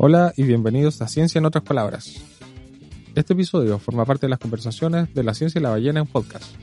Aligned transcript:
Hola 0.00 0.32
y 0.36 0.44
bienvenidos 0.44 1.02
a 1.02 1.08
Ciencia 1.08 1.40
en 1.40 1.44
otras 1.44 1.64
palabras. 1.64 2.22
Este 3.16 3.32
episodio 3.32 3.80
forma 3.80 4.04
parte 4.04 4.26
de 4.26 4.30
las 4.30 4.38
conversaciones 4.38 5.12
de 5.12 5.24
la 5.24 5.34
ciencia 5.34 5.58
y 5.58 5.62
la 5.62 5.70
ballena 5.70 5.98
en 5.98 6.06
podcast. 6.06 6.54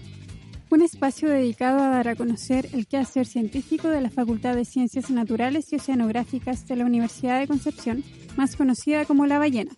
Un 0.70 0.82
espacio 0.82 1.30
dedicado 1.30 1.84
a 1.84 1.90
dar 1.90 2.08
a 2.08 2.16
conocer 2.16 2.70
el 2.72 2.88
quehacer 2.88 3.26
científico 3.26 3.90
de 3.90 4.00
la 4.00 4.10
Facultad 4.10 4.56
de 4.56 4.64
Ciencias 4.64 5.10
Naturales 5.10 5.74
y 5.74 5.76
Oceanográficas 5.76 6.66
de 6.66 6.78
la 6.78 6.86
Universidad 6.86 7.42
de 7.42 7.48
Concepción, 7.48 8.06
más 8.38 8.56
conocida 8.56 9.04
como 9.04 9.26
La 9.26 9.38
Ballena. 9.38 9.72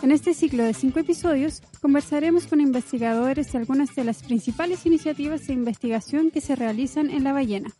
En 0.00 0.12
este 0.12 0.32
ciclo 0.32 0.62
de 0.62 0.72
cinco 0.72 1.00
episodios 1.00 1.62
conversaremos 1.82 2.46
con 2.46 2.60
investigadores 2.60 3.50
de 3.50 3.58
algunas 3.58 3.92
de 3.96 4.04
las 4.04 4.22
principales 4.22 4.86
iniciativas 4.86 5.48
de 5.48 5.54
investigación 5.54 6.30
que 6.30 6.40
se 6.40 6.54
realizan 6.54 7.10
en 7.10 7.24
La 7.24 7.32
Ballena. 7.32 7.70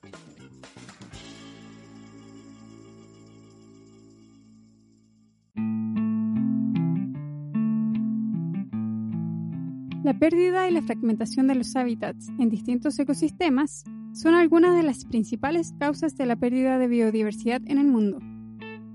Pérdida 10.20 10.68
y 10.68 10.72
la 10.72 10.82
fragmentación 10.82 11.46
de 11.46 11.54
los 11.54 11.74
hábitats 11.74 12.28
en 12.38 12.50
distintos 12.50 12.98
ecosistemas 12.98 13.84
son 14.12 14.34
algunas 14.34 14.76
de 14.76 14.82
las 14.82 15.06
principales 15.06 15.72
causas 15.78 16.14
de 16.18 16.26
la 16.26 16.36
pérdida 16.36 16.78
de 16.78 16.88
biodiversidad 16.88 17.62
en 17.64 17.78
el 17.78 17.86
mundo. 17.86 18.18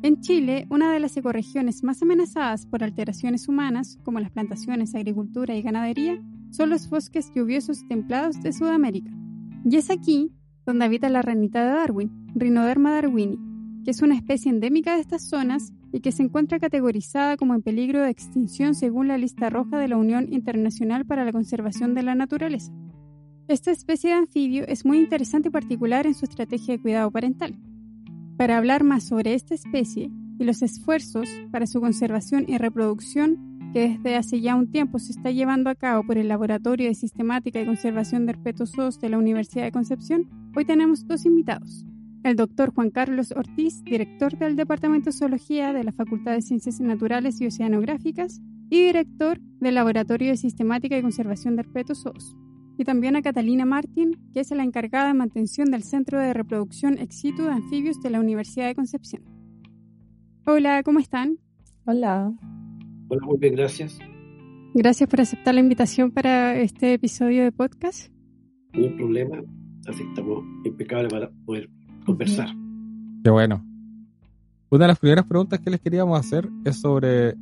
En 0.03 0.21
Chile, 0.21 0.67
una 0.69 0.91
de 0.91 0.99
las 0.99 1.17
ecorregiones 1.17 1.83
más 1.83 2.03
amenazadas 2.03 2.67
por 2.67 2.83
alteraciones 2.83 3.47
humanas, 3.47 3.97
como 4.03 4.19
las 4.19 4.29
plantaciones, 4.29 4.93
agricultura 4.93 5.55
y 5.55 5.63
ganadería, 5.63 6.21
son 6.51 6.69
los 6.69 6.87
bosques 6.91 7.31
lluviosos 7.35 7.87
templados 7.87 8.43
de 8.43 8.53
Sudamérica. 8.53 9.11
Y 9.67 9.77
es 9.77 9.89
aquí 9.89 10.31
donde 10.63 10.85
habita 10.85 11.09
la 11.09 11.23
ranita 11.23 11.65
de 11.65 11.71
Darwin, 11.71 12.11
Rhinoderma 12.35 12.91
darwini, 12.91 13.39
que 13.83 13.89
es 13.91 14.03
una 14.03 14.15
especie 14.15 14.51
endémica 14.51 14.93
de 14.93 15.01
estas 15.01 15.27
zonas 15.27 15.73
y 15.95 16.01
que 16.01 16.11
se 16.11 16.23
encuentra 16.23 16.59
categorizada 16.59 17.37
como 17.37 17.55
en 17.55 17.61
peligro 17.61 18.01
de 18.01 18.09
extinción 18.09 18.75
según 18.75 19.07
la 19.07 19.17
lista 19.17 19.49
roja 19.49 19.79
de 19.79 19.87
la 19.87 19.95
Unión 19.95 20.27
Internacional 20.29 21.05
para 21.05 21.23
la 21.23 21.31
Conservación 21.31 21.95
de 21.95 22.03
la 22.03 22.15
Naturaleza. 22.15 22.73
Esta 23.47 23.71
especie 23.71 24.09
de 24.09 24.17
anfibio 24.17 24.67
es 24.67 24.83
muy 24.83 24.99
interesante 24.99 25.47
y 25.47 25.51
particular 25.51 26.05
en 26.05 26.13
su 26.13 26.25
estrategia 26.25 26.73
de 26.73 26.81
cuidado 26.81 27.11
parental. 27.11 27.55
Para 28.35 28.57
hablar 28.57 28.83
más 28.83 29.05
sobre 29.05 29.35
esta 29.35 29.55
especie 29.55 30.11
y 30.37 30.43
los 30.43 30.61
esfuerzos 30.63 31.29
para 31.49 31.65
su 31.65 31.79
conservación 31.79 32.43
y 32.45 32.57
reproducción 32.57 33.71
que 33.71 33.87
desde 33.87 34.17
hace 34.17 34.41
ya 34.41 34.57
un 34.57 34.69
tiempo 34.69 34.99
se 34.99 35.13
está 35.13 35.31
llevando 35.31 35.69
a 35.69 35.75
cabo 35.75 36.05
por 36.05 36.17
el 36.17 36.27
Laboratorio 36.27 36.89
de 36.89 36.95
Sistemática 36.95 37.61
y 37.61 37.65
Conservación 37.65 38.25
de 38.25 38.33
Herpetos 38.33 38.73
de 38.99 39.09
la 39.09 39.17
Universidad 39.17 39.63
de 39.63 39.71
Concepción, 39.71 40.29
hoy 40.57 40.65
tenemos 40.65 41.07
dos 41.07 41.25
invitados 41.25 41.85
el 42.25 42.35
doctor 42.35 42.73
Juan 42.73 42.89
Carlos 42.89 43.31
Ortiz, 43.35 43.83
director 43.83 44.35
del 44.35 44.55
Departamento 44.55 45.11
de 45.11 45.15
Zoología 45.15 45.73
de 45.73 45.83
la 45.83 45.91
Facultad 45.91 46.33
de 46.33 46.41
Ciencias 46.41 46.81
Naturales 46.81 47.39
y 47.39 47.45
Oceanográficas 47.45 48.41
y 48.67 48.83
director 48.83 49.39
del 49.59 49.75
Laboratorio 49.75 50.29
de 50.29 50.37
Sistemática 50.37 50.97
y 50.97 51.03
Conservación 51.03 51.55
de 51.55 51.61
Herpetos 51.61 52.01
Zoos. 52.01 52.35
Y 52.79 52.83
también 52.83 53.15
a 53.15 53.21
Catalina 53.21 53.65
Martín, 53.65 54.17
que 54.33 54.39
es 54.39 54.49
la 54.49 54.63
encargada 54.63 55.09
de 55.09 55.13
mantención 55.13 55.69
del 55.69 55.83
Centro 55.83 56.19
de 56.19 56.33
Reproducción 56.33 56.97
Ex 56.97 57.15
situ 57.15 57.43
de 57.43 57.51
Anfibios 57.51 58.01
de 58.01 58.09
la 58.09 58.19
Universidad 58.19 58.65
de 58.65 58.75
Concepción. 58.75 59.23
Hola, 60.47 60.81
¿cómo 60.81 60.97
están? 60.97 61.37
Hola. 61.85 62.33
Hola, 63.09 63.21
muy 63.23 63.37
bien, 63.37 63.53
gracias. 63.53 63.99
Gracias 64.73 65.07
por 65.07 65.21
aceptar 65.21 65.53
la 65.53 65.61
invitación 65.61 66.09
para 66.09 66.57
este 66.59 66.93
episodio 66.93 67.43
de 67.43 67.51
podcast. 67.51 68.11
No 68.73 68.81
hay 68.81 68.89
problema, 68.95 69.43
así 69.87 70.01
estamos 70.01 70.43
impecables 70.65 71.13
para 71.13 71.29
poder 71.45 71.69
conversar. 72.05 72.49
Qué 73.23 73.29
bueno. 73.29 73.65
Una 74.69 74.85
de 74.85 74.87
las 74.89 74.99
primeras 74.99 75.25
preguntas 75.25 75.59
que 75.59 75.69
les 75.69 75.79
queríamos 75.79 76.19
hacer 76.19 76.49
es 76.63 76.79
sobre, 76.79 77.35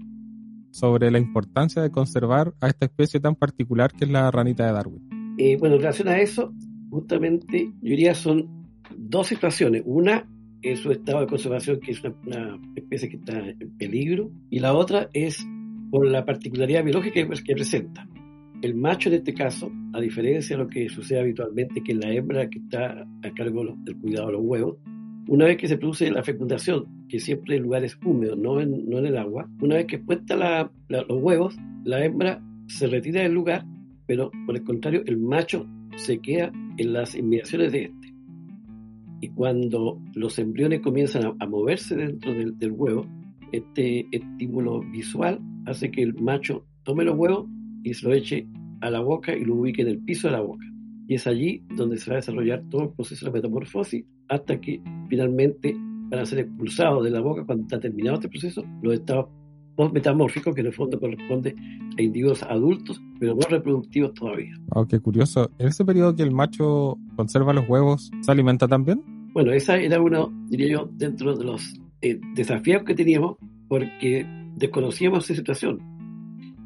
sobre 0.71 1.11
la 1.11 1.19
importancia 1.19 1.81
de 1.81 1.91
conservar 1.91 2.53
a 2.61 2.67
esta 2.67 2.85
especie 2.85 3.19
tan 3.19 3.35
particular 3.35 3.91
que 3.91 4.05
es 4.05 4.11
la 4.11 4.29
ranita 4.31 4.65
de 4.65 4.71
Darwin. 4.71 5.35
Eh, 5.37 5.57
bueno, 5.57 5.75
en 5.75 5.81
relación 5.81 6.07
a 6.09 6.19
eso, 6.19 6.53
justamente 6.89 7.71
yo 7.81 7.89
diría 7.89 8.13
son 8.13 8.67
dos 8.95 9.27
situaciones. 9.27 9.83
Una 9.85 10.27
es 10.61 10.79
su 10.79 10.91
estado 10.91 11.21
de 11.21 11.27
conservación, 11.27 11.79
que 11.79 11.91
es 11.91 12.03
una, 12.03 12.59
especie 12.75 13.09
que 13.09 13.17
está 13.17 13.39
en 13.39 13.77
peligro, 13.77 14.31
y 14.49 14.59
la 14.59 14.73
otra 14.73 15.09
es 15.13 15.45
por 15.91 16.07
la 16.07 16.25
particularidad 16.25 16.83
biológica 16.83 17.27
que 17.43 17.53
presenta. 17.53 18.07
El 18.63 18.75
macho 18.75 19.09
en 19.09 19.15
este 19.15 19.33
caso, 19.33 19.69
a 19.91 19.99
diferencia 19.99 20.55
de 20.55 20.63
lo 20.63 20.69
que 20.69 20.87
sucede 20.87 21.19
habitualmente, 21.19 21.83
que 21.83 21.91
es 21.91 21.97
la 21.97 22.13
hembra 22.13 22.49
que 22.49 22.59
está 22.59 23.05
a 23.21 23.33
cargo 23.33 23.75
del 23.83 23.97
cuidado 23.97 24.27
de 24.27 24.33
los 24.33 24.41
huevos, 24.41 24.77
una 25.27 25.47
vez 25.47 25.57
que 25.57 25.67
se 25.67 25.77
produce 25.77 26.09
la 26.09 26.23
fecundación, 26.23 26.85
que 27.09 27.19
siempre 27.19 27.57
en 27.57 27.63
lugares 27.63 27.99
húmedos, 28.05 28.37
no 28.37 28.61
en, 28.61 28.89
no 28.89 28.99
en 28.99 29.07
el 29.07 29.17
agua, 29.17 29.49
una 29.59 29.75
vez 29.75 29.87
que 29.87 29.99
puesta 29.99 30.71
los 30.87 31.05
huevos, 31.09 31.57
la 31.83 32.05
hembra 32.05 32.41
se 32.67 32.87
retira 32.87 33.23
del 33.23 33.33
lugar, 33.33 33.65
pero 34.07 34.31
por 34.45 34.55
el 34.55 34.63
contrario, 34.63 35.03
el 35.07 35.17
macho 35.17 35.67
se 35.97 36.19
queda 36.19 36.49
en 36.77 36.93
las 36.93 37.15
inmediaciones 37.15 37.73
de 37.73 37.83
este. 37.83 38.13
Y 39.19 39.27
cuando 39.31 40.01
los 40.13 40.39
embriones 40.39 40.79
comienzan 40.79 41.35
a, 41.37 41.45
moverse 41.47 41.97
dentro 41.97 42.33
del, 42.33 42.57
del, 42.57 42.71
huevo, 42.71 43.05
este 43.51 44.07
estímulo 44.09 44.79
visual 44.89 45.41
hace 45.65 45.91
que 45.91 46.01
el 46.01 46.13
macho 46.13 46.65
tome 46.83 47.03
los 47.03 47.17
huevos 47.17 47.49
y 47.83 47.93
se 47.93 48.07
lo 48.07 48.13
eche 48.13 48.47
a 48.81 48.89
la 48.89 48.99
boca 48.99 49.35
y 49.35 49.45
lo 49.45 49.55
ubique 49.55 49.81
en 49.81 49.89
el 49.89 49.99
piso 49.99 50.27
de 50.27 50.33
la 50.33 50.41
boca. 50.41 50.65
Y 51.07 51.15
es 51.15 51.27
allí 51.27 51.63
donde 51.75 51.97
se 51.97 52.09
va 52.09 52.15
a 52.15 52.19
desarrollar 52.19 52.63
todo 52.69 52.83
el 52.83 52.89
proceso 52.89 53.25
de 53.25 53.31
metamorfosis 53.31 54.05
hasta 54.29 54.59
que 54.59 54.81
finalmente 55.09 55.75
van 56.09 56.19
a 56.19 56.25
ser 56.25 56.39
expulsados 56.39 57.03
de 57.03 57.11
la 57.11 57.21
boca 57.21 57.45
cuando 57.45 57.63
está 57.63 57.79
terminado 57.79 58.15
este 58.15 58.29
proceso 58.29 58.63
los 58.81 58.93
estados 58.93 59.27
post-metamórficos 59.75 60.53
que 60.53 60.61
en 60.61 60.67
el 60.67 60.73
fondo 60.73 60.99
corresponde 60.99 61.55
a 61.97 62.01
individuos 62.01 62.43
adultos 62.43 63.01
pero 63.19 63.35
no 63.35 63.41
reproductivos 63.49 64.13
todavía. 64.13 64.53
Oh, 64.69 64.85
qué 64.85 64.99
curioso. 64.99 65.49
¿En 65.57 65.67
ese 65.67 65.83
periodo 65.83 66.15
que 66.15 66.23
el 66.23 66.31
macho 66.31 66.97
conserva 67.15 67.53
los 67.53 67.67
huevos, 67.67 68.11
se 68.21 68.31
alimenta 68.31 68.67
también? 68.67 69.01
Bueno, 69.33 69.51
esa 69.51 69.77
era 69.77 69.99
uno, 69.99 70.31
diría 70.49 70.73
yo, 70.73 70.89
dentro 70.93 71.35
de 71.35 71.43
los 71.43 71.73
eh, 72.01 72.19
desafíos 72.35 72.83
que 72.83 72.93
teníamos 72.93 73.37
porque 73.67 74.25
desconocíamos 74.55 75.25
esa 75.25 75.35
situación 75.35 75.79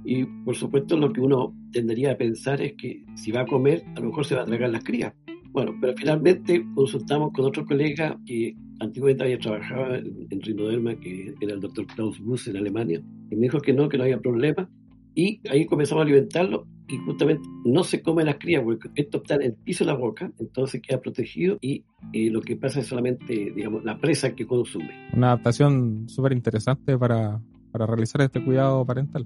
y 0.07 0.23
por 0.23 0.55
supuesto 0.55 0.95
lo 0.95 1.11
que 1.11 1.19
uno 1.19 1.53
tendría 1.73 2.13
a 2.13 2.17
pensar 2.17 2.61
es 2.61 2.75
que 2.77 3.03
si 3.15 3.29
va 3.33 3.41
a 3.41 3.45
comer, 3.45 3.83
a 3.93 3.99
lo 3.99 4.07
mejor 4.07 4.25
se 4.25 4.35
va 4.35 4.43
a 4.43 4.45
tragar 4.45 4.69
las 4.69 4.85
crías. 4.85 5.13
Bueno, 5.51 5.75
pero 5.81 5.93
finalmente 5.97 6.65
consultamos 6.73 7.33
con 7.33 7.43
otro 7.43 7.65
colega 7.65 8.17
que 8.25 8.55
antiguamente 8.79 9.25
había 9.25 9.37
trabajado 9.37 9.95
en, 9.95 10.27
en 10.29 10.41
Rinoderma, 10.41 10.95
que 10.95 11.33
era 11.41 11.55
el 11.55 11.59
doctor 11.59 11.85
Klaus 11.87 12.21
Buss 12.21 12.47
en 12.47 12.55
Alemania, 12.55 13.01
y 13.29 13.35
me 13.35 13.41
dijo 13.41 13.59
que 13.59 13.73
no, 13.73 13.89
que 13.89 13.97
no 13.97 14.05
había 14.05 14.19
problema. 14.21 14.69
Y 15.13 15.41
ahí 15.49 15.65
comenzamos 15.65 16.03
a 16.03 16.05
alimentarlo 16.05 16.65
y 16.87 16.97
justamente 16.99 17.45
no 17.65 17.83
se 17.83 18.01
come 18.01 18.23
las 18.23 18.37
crías 18.37 18.63
porque 18.63 18.89
esto 18.95 19.17
está 19.17 19.35
en 19.35 19.41
el 19.41 19.53
piso 19.55 19.83
de 19.83 19.91
la 19.91 19.97
boca, 19.97 20.31
entonces 20.39 20.81
queda 20.81 21.01
protegido 21.01 21.57
y 21.59 21.83
eh, 22.13 22.29
lo 22.29 22.39
que 22.39 22.55
pasa 22.55 22.79
es 22.79 22.87
solamente, 22.87 23.51
digamos, 23.53 23.83
la 23.83 23.97
presa 23.97 24.33
que 24.35 24.47
consume. 24.47 25.09
Una 25.11 25.33
adaptación 25.33 26.07
súper 26.07 26.31
interesante 26.31 26.97
para, 26.97 27.41
para 27.73 27.85
realizar 27.87 28.21
este 28.21 28.41
cuidado 28.41 28.85
parental. 28.85 29.25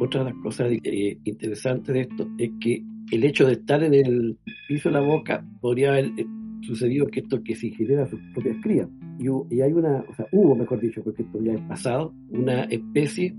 Otra 0.00 0.24
de 0.24 0.30
las 0.30 0.42
cosas 0.42 0.70
eh, 0.70 1.18
interesantes 1.24 1.94
de 1.94 2.00
esto 2.02 2.28
es 2.38 2.50
que 2.60 2.82
el 3.10 3.24
hecho 3.24 3.46
de 3.46 3.54
estar 3.54 3.82
en 3.82 3.94
el 3.94 4.38
piso 4.68 4.88
de 4.88 4.94
la 4.94 5.00
boca 5.00 5.44
podría 5.60 5.90
haber 5.90 6.06
eh, 6.16 6.26
sucedido 6.62 7.06
que 7.06 7.20
esto 7.20 7.42
que 7.42 7.54
se 7.54 7.70
genera 7.70 8.06
sus 8.06 8.20
propias 8.34 8.56
crías. 8.62 8.88
Y, 9.18 9.60
hay 9.60 9.72
una, 9.72 10.04
o 10.08 10.14
sea, 10.14 10.26
hubo, 10.32 10.54
mejor 10.54 10.80
dicho, 10.80 11.02
porque 11.02 11.22
esto 11.22 11.42
ya 11.42 11.54
es 11.54 11.60
pasado, 11.62 12.14
una 12.30 12.64
especie 12.64 13.34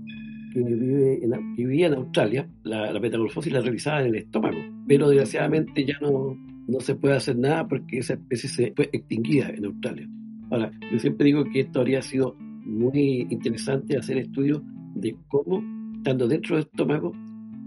que, 0.52 0.62
vive 0.62 1.24
en, 1.24 1.56
vivía 1.56 1.86
en 1.86 1.94
Australia, 1.94 2.48
la, 2.64 2.92
la 2.92 3.00
metamorfosis 3.00 3.52
la 3.52 3.60
realizaba 3.60 4.02
en 4.02 4.08
el 4.08 4.16
estómago, 4.16 4.58
pero 4.86 5.08
desgraciadamente 5.08 5.84
ya 5.84 5.98
no, 6.00 6.36
no 6.68 6.80
se 6.80 6.94
puede 6.94 7.16
hacer 7.16 7.38
nada 7.38 7.66
porque 7.66 7.98
esa 7.98 8.14
especie 8.14 8.48
se 8.48 8.72
fue 8.74 8.90
extinguida 8.92 9.48
en 9.50 9.64
Australia. 9.64 10.08
Ahora, 10.50 10.70
yo 10.92 10.98
siempre 10.98 11.26
digo 11.26 11.44
que 11.44 11.60
esto 11.60 11.80
habría 11.80 12.02
sido 12.02 12.36
muy 12.64 13.26
interesante 13.30 13.96
hacer 13.96 14.18
estudios 14.18 14.62
de 14.94 15.16
cómo 15.28 15.62
estando 16.00 16.26
dentro 16.26 16.56
del 16.56 16.64
estómago, 16.64 17.12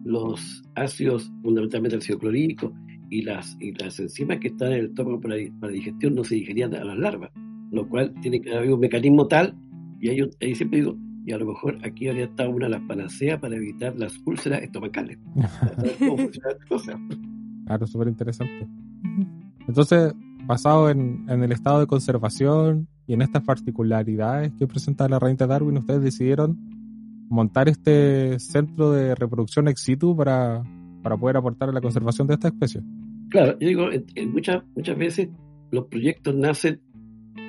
los 0.06 0.64
ácidos, 0.74 1.32
fundamentalmente 1.44 1.96
el 1.96 2.02
ácido 2.02 2.18
clorhídrico 2.18 2.74
y 3.12 3.22
las, 3.22 3.56
y 3.60 3.74
las 3.74 4.00
enzimas 4.00 4.40
que 4.40 4.48
están 4.48 4.72
en 4.72 4.80
el 4.80 4.86
estómago 4.88 5.22
para, 5.22 5.36
para 5.60 5.72
digestión 5.72 6.16
no 6.16 6.24
se 6.24 6.34
digerían 6.36 6.74
a 6.74 6.84
las 6.84 6.98
larvas, 6.98 7.30
lo 7.72 7.88
cual 7.88 8.12
tiene 8.22 8.42
que 8.42 8.52
haber 8.52 8.74
un 8.74 8.80
mecanismo 8.80 9.28
tal, 9.28 9.56
y 10.00 10.10
ahí, 10.10 10.28
ahí 10.42 10.56
siempre 10.56 10.80
digo, 10.80 10.98
y 11.26 11.32
a 11.32 11.38
lo 11.38 11.46
mejor 11.46 11.78
aquí 11.86 12.08
habría 12.08 12.26
estado 12.26 12.50
una 12.50 12.66
de 12.66 12.72
las 12.72 12.82
panaceas 12.82 13.40
para 13.40 13.56
evitar 13.56 13.96
las 13.98 14.20
úlceras 14.26 14.64
estomacales. 14.64 15.20
claro, 17.66 17.88
súper 17.88 18.08
interesante. 18.08 18.68
Entonces, 19.68 20.12
basado 20.46 20.90
en, 20.90 21.24
en, 21.30 21.44
el 21.44 21.52
estado 21.52 21.82
de 21.82 21.88
conservación 21.88 22.88
y 23.06 23.14
en 23.14 23.22
estas 23.22 23.44
particularidades 23.44 24.52
que 24.54 24.66
presenta 24.66 25.08
la 25.08 25.20
ranita 25.20 25.46
Darwin, 25.46 25.78
ustedes 25.78 26.02
decidieron 26.02 26.73
montar 27.34 27.68
este 27.68 28.40
centro 28.40 28.92
de 28.92 29.16
reproducción 29.16 29.68
ex 29.68 29.82
situ 29.82 30.16
para, 30.16 30.64
para 31.02 31.18
poder 31.18 31.38
aportar 31.38 31.70
a 31.70 31.72
la 31.74 31.82
conservación 31.82 32.28
de 32.28 32.36
esta 32.36 32.48
especie. 32.48 32.82
Claro, 33.30 33.58
yo 33.60 33.68
digo, 33.68 33.88
muchas, 34.28 34.64
muchas 34.76 34.98
veces 34.98 35.30
los 35.72 35.88
proyectos 35.88 36.36
nacen 36.36 36.82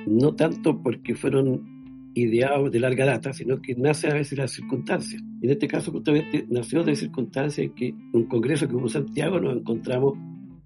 no 0.07 0.35
tanto 0.35 0.81
porque 0.81 1.15
fueron 1.15 2.11
ideado 2.15 2.69
de 2.69 2.79
larga 2.79 3.05
data, 3.05 3.33
sino 3.33 3.61
que 3.61 3.75
nace 3.75 4.07
a 4.07 4.13
veces 4.13 4.37
las 4.37 4.51
circunstancias. 4.51 5.21
En 5.41 5.49
este 5.49 5.67
caso 5.67 5.91
justamente 5.91 6.45
nació 6.49 6.83
de 6.83 6.95
circunstancias 6.95 7.71
que 7.75 7.93
un 8.13 8.25
congreso 8.25 8.67
que 8.67 8.75
hubo 8.75 8.83
en 8.83 8.89
Santiago 8.89 9.39
nos 9.39 9.57
encontramos 9.57 10.17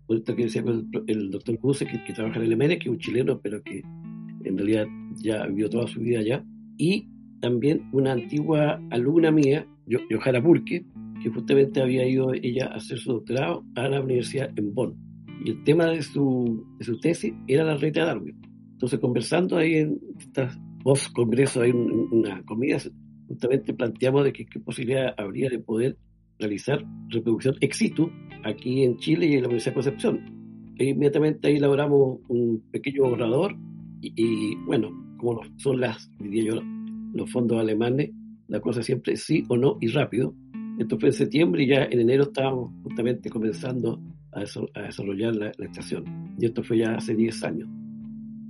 por 0.10 0.18
esto 0.18 0.36
que 0.36 0.44
decía 0.45 0.63
el, 1.06 1.30
doctor 1.30 1.60
Buse, 1.60 1.86
que, 1.86 2.13
trabaja 2.13 2.39
en 2.39 2.51
el 2.51 2.57
MN, 2.57 2.80
que 2.80 2.86
es 2.86 2.88
un 2.88 2.98
chileno, 2.98 3.39
pero 3.39 3.62
que 3.62 3.83
en 4.44 4.57
realidad 4.57 4.88
ya 5.18 5.45
vivió 5.45 5.69
toda 5.69 5.86
su 5.86 6.00
vida 6.00 6.19
allá, 6.19 6.44
y 6.77 7.09
también 7.41 7.89
una 7.91 8.13
antigua 8.13 8.81
alumna 8.91 9.31
mía, 9.31 9.65
Johanna 10.09 10.39
Burke, 10.39 10.86
que 11.21 11.30
justamente 11.30 11.81
había 11.81 12.07
ido 12.07 12.33
ella 12.33 12.68
a 12.68 12.75
hacer 12.75 12.97
su 12.97 13.13
doctorado 13.13 13.63
a 13.75 13.88
la 13.88 14.01
universidad 14.01 14.51
en 14.57 14.74
Bonn. 14.74 14.95
Y 15.44 15.51
el 15.51 15.63
tema 15.63 15.86
de 15.86 16.01
su, 16.01 16.65
de 16.77 16.86
su 16.86 17.00
tesis 17.00 17.33
era 17.47 17.63
la 17.63 17.75
red 17.75 17.94
de 17.94 18.01
Darwin. 18.01 18.36
Entonces, 18.74 19.00
conversando 19.00 19.57
ahí 19.57 19.75
en 19.75 20.00
estas 20.18 20.57
post 20.83 21.12
congreso, 21.13 21.62
hay 21.62 21.71
una 21.71 22.44
comida, 22.44 22.77
justamente 23.27 23.74
planteamos 23.74 24.24
de 24.24 24.33
que 24.33 24.45
qué 24.45 24.59
posibilidad 24.59 25.13
habría 25.18 25.50
de 25.50 25.59
poder 25.59 25.97
realizar 26.39 26.86
reproducción 27.09 27.56
ex 27.59 27.77
situ 27.77 28.09
aquí 28.44 28.83
en 28.83 28.97
Chile 28.97 29.27
y 29.27 29.33
en 29.33 29.41
la 29.41 29.47
Universidad 29.47 29.74
de 29.74 29.75
Concepción. 29.75 30.74
E 30.77 30.86
inmediatamente 30.86 31.47
ahí 31.47 31.57
elaboramos 31.57 32.19
un 32.30 32.63
pequeño 32.71 33.03
borrador 33.03 33.56
y, 34.01 34.56
bueno, 34.65 34.91
como 35.18 35.41
son 35.57 35.81
las, 35.81 36.09
diría 36.19 36.53
yo, 36.53 36.62
los 37.14 37.32
fondos 37.32 37.60
alemanes, 37.60 38.12
la 38.48 38.60
cosa 38.60 38.82
siempre 38.82 39.14
es 39.14 39.24
sí 39.24 39.44
o 39.48 39.58
no 39.58 39.78
y 39.80 39.88
rápido. 39.88 40.34
Esto 40.78 40.98
fue 41.00 41.10
en 41.10 41.14
septiembre 41.14 41.64
y 41.64 41.68
ya 41.68 41.84
en 41.84 42.00
enero 42.00 42.24
estábamos 42.24 42.72
justamente 42.84 43.30
comenzando 43.30 44.02
a, 44.32 44.42
desarrollar 44.42 45.36
la, 45.36 45.52
la, 45.58 45.66
estación. 45.66 46.36
Y 46.38 46.46
esto 46.46 46.64
fue 46.64 46.80
ya 46.80 46.96
hace 46.96 47.16
10 47.16 47.44
años. 47.44 47.70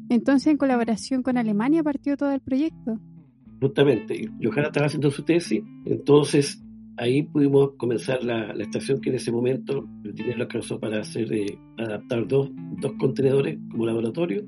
Entonces, 0.09 0.47
en 0.47 0.57
colaboración 0.57 1.23
con 1.23 1.37
Alemania 1.37 1.83
partió 1.83 2.17
todo 2.17 2.31
el 2.31 2.39
proyecto. 2.39 2.99
Justamente, 3.61 4.29
Johanna 4.41 4.67
estaba 4.67 4.85
haciendo 4.85 5.11
su 5.11 5.23
tesis, 5.23 5.61
entonces 5.85 6.63
ahí 6.99 7.23
pudimos 7.23 7.71
comenzar 7.77 8.23
la, 8.23 8.51
estación 8.53 8.99
que 9.01 9.09
en 9.09 9.15
ese 9.15 9.31
momento 9.31 9.87
el 10.03 10.13
dinero 10.13 10.41
alcanzó 10.41 10.79
para 10.79 10.99
hacer 10.99 11.31
eh, 11.33 11.57
adaptar 11.77 12.27
dos, 12.27 12.49
dos 12.79 12.93
contenedores 12.99 13.57
como 13.71 13.85
laboratorio. 13.85 14.45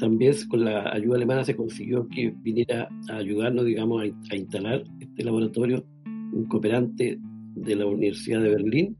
También 0.00 0.34
con 0.48 0.64
la 0.64 0.90
ayuda 0.92 1.16
alemana 1.16 1.44
se 1.44 1.54
consiguió 1.54 2.08
que 2.08 2.32
viniera 2.42 2.88
a 3.10 3.16
ayudarnos, 3.16 3.66
digamos, 3.66 4.02
a, 4.02 4.34
instalar 4.34 4.82
este 4.98 5.22
laboratorio 5.22 5.84
un 6.32 6.46
cooperante 6.46 7.18
de 7.54 7.76
la 7.76 7.84
Universidad 7.86 8.40
de 8.40 8.48
Berlín. 8.48 8.96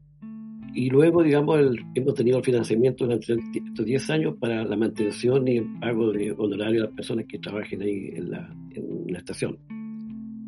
Y 0.73 0.89
luego, 0.89 1.23
digamos, 1.23 1.59
hemos 1.95 2.13
tenido 2.13 2.37
el 2.37 2.43
financiamiento 2.45 3.05
durante 3.05 3.33
estos 3.33 3.85
10 3.85 4.09
años 4.11 4.35
para 4.39 4.63
la 4.63 4.77
mantención 4.77 5.47
y 5.47 5.57
el 5.57 5.79
pago 5.79 6.11
de 6.13 6.31
honorario 6.31 6.83
a 6.83 6.85
las 6.85 6.95
personas 6.95 7.25
que 7.27 7.39
trabajen 7.39 7.81
ahí 7.81 8.11
en 8.15 8.31
la, 8.31 8.55
en 8.75 9.11
la 9.11 9.17
estación. 9.17 9.57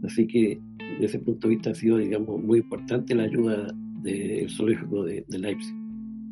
Así 0.04 0.28
que 0.28 0.60
desde 0.94 1.06
ese 1.06 1.20
punto 1.20 1.48
de 1.48 1.56
vista 1.56 1.72
ha 1.72 1.76
sido, 1.76 1.98
digamos, 1.98 2.42
muy 2.42 2.60
importante 2.60 3.16
la 3.16 3.24
ayuda 3.24 3.74
del 4.04 4.50
zoológico 4.50 5.04
de, 5.04 5.26
Leipzig. 5.30 5.83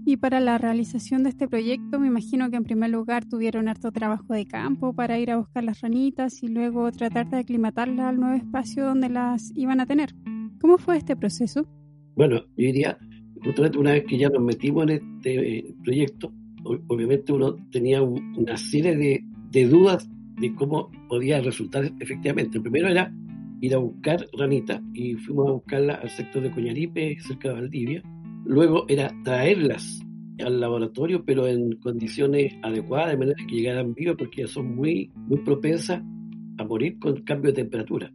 Y 0.04 0.18
para 0.18 0.40
la 0.40 0.58
realización 0.58 1.24
de 1.24 1.30
este 1.30 1.48
proyecto, 1.48 2.00
me 2.00 2.08
imagino 2.08 2.50
que 2.50 2.58
en 2.58 2.64
primer 2.64 2.90
lugar 2.90 3.26
tuvieron 3.26 3.68
harto 3.68 3.92
trabajo 3.92 4.34
de 4.34 4.48
campo 4.48 4.94
para 4.94 5.20
ir 5.20 5.30
a 5.30 5.38
buscar 5.38 5.64
las 5.64 5.82
ranitas 5.82 6.42
y 6.42 6.48
luego 6.48 6.92
tratar 6.92 7.30
de 7.30 7.38
aclimatarlas 7.38 8.08
al 8.08 8.20
nuevo 8.20 8.36
espacio 8.36 8.86
donde 8.86 9.10
las 9.10 9.52
iban 9.56 9.80
a 9.80 9.86
tener. 9.86 10.16
¿Cómo 10.60 10.78
fue 10.78 10.98
este 10.98 11.16
proceso? 11.16 11.68
Bueno, 12.16 12.38
yo 12.58 12.66
diría, 12.66 12.98
justamente 13.44 13.78
una 13.78 13.92
vez 13.92 14.06
que 14.06 14.18
ya 14.18 14.30
nos 14.30 14.42
metimos 14.42 14.84
en 14.84 14.90
este 14.90 15.58
eh, 15.58 15.76
proyecto, 15.84 16.34
obviamente 16.64 17.32
uno 17.32 17.56
tenía 17.72 18.02
una 18.02 18.58
serie 18.58 18.96
de, 18.96 19.24
de 19.52 19.68
dudas 19.68 20.10
de 20.40 20.54
cómo 20.56 20.90
podía 21.08 21.42
resultar 21.42 21.92
efectivamente. 22.00 22.58
El 22.58 22.64
primero 22.64 22.88
era 22.88 23.14
ir 23.62 23.76
a 23.76 23.78
buscar 23.78 24.28
ranita 24.38 24.82
y 24.94 25.14
fuimos 25.14 25.48
a 25.48 25.52
buscarla 25.52 25.94
al 25.96 26.10
sector 26.10 26.42
de 26.42 26.52
Coñaripe, 26.52 27.18
cerca 27.22 27.50
de 27.50 27.54
Valdivia. 27.54 28.04
Luego 28.46 28.86
era 28.88 29.14
traerlas 29.24 30.02
al 30.40 30.60
laboratorio, 30.60 31.24
pero 31.24 31.48
en 31.48 31.78
condiciones 31.78 32.54
adecuadas, 32.64 33.12
de 33.12 33.18
manera 33.18 33.46
que 33.48 33.56
llegaran 33.56 33.94
vivas, 33.94 34.16
porque 34.18 34.48
son 34.48 34.76
muy, 34.76 35.12
muy 35.16 35.40
propensas 35.40 36.02
a 36.58 36.64
morir 36.64 37.00
con 37.00 37.22
cambio 37.24 37.52
de 37.52 37.62
temperatura. 37.62 38.14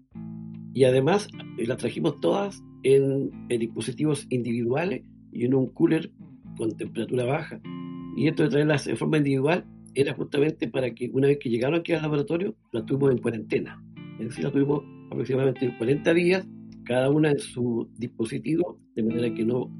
Y 0.75 0.84
además 0.84 1.28
eh, 1.58 1.67
las 1.67 1.78
trajimos 1.78 2.20
todas 2.20 2.62
en, 2.82 3.31
dispositivos 3.49 4.26
individuales 4.31 5.02
y 5.32 5.44
en 5.44 5.55
un 5.55 5.69
cooler 5.69 6.11
con 6.56 6.76
temperatura 6.76 7.25
baja. 7.25 7.61
Y 8.17 8.28
esto 8.28 8.44
de 8.44 8.50
traerlas 8.50 8.87
en 8.87 8.96
forma 8.96 9.19
individual 9.19 9.64
era 9.94 10.14
justamente 10.14 10.69
para 10.69 10.94
que 10.94 11.11
una 11.12 11.28
vez 11.28 11.38
que 11.38 11.49
llegaron 11.49 11.81
aquí 11.81 11.93
al 11.93 12.02
laboratorio, 12.02 12.55
las 12.73 12.84
tuvimos 12.84 13.12
en 13.12 13.19
cuarentena. 13.19 13.82
Es 14.19 14.28
decir, 14.28 14.44
las 14.44 14.52
tuvimos 14.52 14.82
aproximadamente 15.11 15.75
40 15.78 16.14
días, 16.14 16.46
cada 16.84 17.11
una 17.11 17.31
en 17.31 17.38
su 17.38 17.88
dispositivo, 17.96 18.78
de 18.94 19.02
manera 19.02 19.34
que 19.34 19.44
no, 19.44 19.70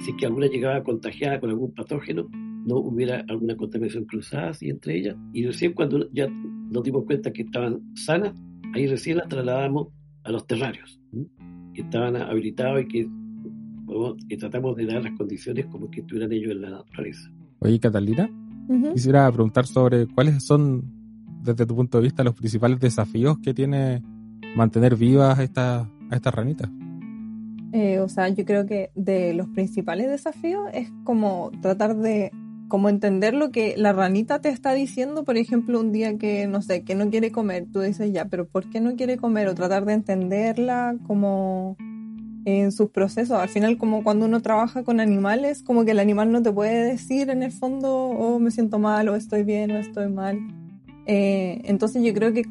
si 0.00 0.10
es 0.10 0.16
que 0.16 0.26
alguna 0.26 0.46
llegaba 0.46 0.82
contagiada 0.82 1.40
con 1.40 1.50
algún 1.50 1.72
patógeno, 1.72 2.28
no 2.66 2.76
hubiera 2.76 3.24
alguna 3.28 3.56
contaminación 3.56 4.04
cruzada 4.04 4.50
así 4.50 4.70
entre 4.70 4.96
ellas. 4.96 5.16
Y 5.32 5.46
recién 5.46 5.72
cuando 5.72 6.10
ya 6.12 6.28
nos 6.28 6.82
dimos 6.82 7.04
cuenta 7.04 7.32
que 7.32 7.42
estaban 7.42 7.80
sanas, 7.94 8.34
ahí 8.74 8.86
recién 8.86 9.18
las 9.18 9.28
trasladamos 9.28 9.88
a 10.24 10.32
los 10.32 10.46
terrarios, 10.46 10.98
que 11.74 11.82
estaban 11.82 12.16
habilitados 12.16 12.82
y 12.82 12.88
que, 12.88 13.08
tratamos 14.38 14.76
de 14.76 14.86
dar 14.86 15.02
las 15.02 15.16
condiciones 15.16 15.66
como 15.66 15.90
que 15.90 16.00
estuvieran 16.00 16.32
ellos 16.32 16.52
en 16.52 16.62
la 16.62 16.70
naturaleza. 16.70 17.30
Oye, 17.60 17.78
Catalina, 17.78 18.28
quisiera 18.94 19.30
preguntar 19.30 19.66
sobre 19.66 20.06
cuáles 20.06 20.42
son, 20.42 20.82
desde 21.42 21.66
tu 21.66 21.76
punto 21.76 21.98
de 21.98 22.04
vista, 22.04 22.24
los 22.24 22.34
principales 22.34 22.80
desafíos 22.80 23.38
que 23.38 23.52
tiene 23.52 24.02
mantener 24.56 24.96
vivas 24.96 25.38
a, 25.38 25.42
esta, 25.42 25.80
a 26.10 26.16
estas 26.16 26.34
ranitas? 26.34 26.70
Eh, 27.76 27.98
o 27.98 28.08
sea, 28.08 28.28
yo 28.28 28.44
creo 28.44 28.66
que 28.66 28.92
de 28.94 29.34
los 29.34 29.48
principales 29.48 30.08
desafíos 30.08 30.70
es 30.72 30.92
como 31.02 31.50
tratar 31.60 31.96
de 31.96 32.30
como 32.68 32.88
entender 32.88 33.34
lo 33.34 33.50
que 33.50 33.74
la 33.76 33.92
ranita 33.92 34.40
te 34.40 34.48
está 34.48 34.72
diciendo, 34.74 35.24
por 35.24 35.36
ejemplo, 35.36 35.80
un 35.80 35.90
día 35.90 36.16
que, 36.16 36.46
no 36.46 36.62
sé, 36.62 36.84
que 36.84 36.94
no 36.94 37.10
quiere 37.10 37.32
comer, 37.32 37.66
tú 37.72 37.80
dices 37.80 38.12
ya, 38.12 38.26
pero 38.26 38.46
¿por 38.46 38.70
qué 38.70 38.80
no 38.80 38.94
quiere 38.94 39.16
comer? 39.16 39.48
O 39.48 39.56
tratar 39.56 39.86
de 39.86 39.94
entenderla 39.94 40.94
como 41.08 41.76
en 42.44 42.70
sus 42.70 42.90
procesos. 42.90 43.40
Al 43.40 43.48
final, 43.48 43.76
como 43.76 44.04
cuando 44.04 44.26
uno 44.26 44.40
trabaja 44.40 44.84
con 44.84 45.00
animales, 45.00 45.64
como 45.64 45.84
que 45.84 45.90
el 45.90 45.98
animal 45.98 46.30
no 46.30 46.44
te 46.44 46.52
puede 46.52 46.84
decir 46.84 47.28
en 47.28 47.42
el 47.42 47.50
fondo, 47.50 47.92
oh, 47.92 48.38
me 48.38 48.52
siento 48.52 48.78
mal, 48.78 49.08
o 49.08 49.16
estoy 49.16 49.42
bien, 49.42 49.72
o 49.72 49.78
estoy 49.78 50.08
mal. 50.08 50.38
Eh, 51.06 51.60
entonces 51.64 52.04
yo 52.04 52.14
creo 52.14 52.32
que 52.32 52.44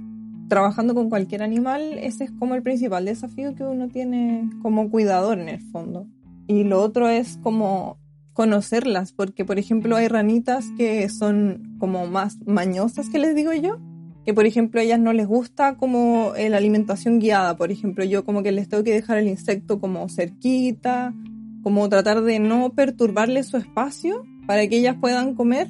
trabajando 0.48 0.94
con 0.94 1.10
cualquier 1.10 1.44
animal, 1.44 1.98
ese 2.00 2.26
es 2.26 2.32
como 2.32 2.56
el 2.56 2.64
principal 2.64 3.06
desafío 3.06 3.56
que 3.56 3.64
uno 3.64 3.88
tiene 3.90 4.50
como 4.62 4.90
cuidador 4.90 5.40
en 5.40 5.50
el 5.50 5.62
fondo. 5.62 6.08
Y 6.48 6.64
lo 6.64 6.82
otro 6.82 7.08
es 7.08 7.38
como 7.42 7.98
conocerlas, 8.34 9.14
porque 9.14 9.46
por 9.46 9.60
ejemplo 9.60 9.96
hay 9.96 10.08
ranitas 10.08 10.66
que 10.78 11.08
son 11.10 11.76
como 11.80 12.08
más 12.08 12.38
mañosas 12.46 13.10
que 13.10 13.20
les 13.20 13.36
digo 13.36 13.54
yo, 13.54 13.78
que 14.26 14.34
por 14.34 14.46
ejemplo 14.46 14.80
a 14.80 14.84
ellas 14.84 15.00
no 15.00 15.14
les 15.14 15.28
gusta 15.28 15.76
como 15.76 16.34
la 16.38 16.58
alimentación 16.58 17.20
guiada, 17.20 17.56
por 17.56 17.72
ejemplo 17.72 18.04
yo 18.04 18.26
como 18.26 18.42
que 18.44 18.52
les 18.52 18.70
tengo 18.70 18.84
que 18.84 18.94
dejar 18.94 19.18
el 19.20 19.28
insecto 19.28 19.80
como 19.80 20.10
cerquita, 20.10 21.14
como 21.62 21.88
tratar 21.90 22.22
de 22.22 22.40
no 22.40 22.74
perturbarle 22.74 23.44
su 23.44 23.58
espacio 23.58 24.24
para 24.48 24.68
que 24.68 24.78
ellas 24.78 24.98
puedan 25.00 25.36
comer. 25.36 25.70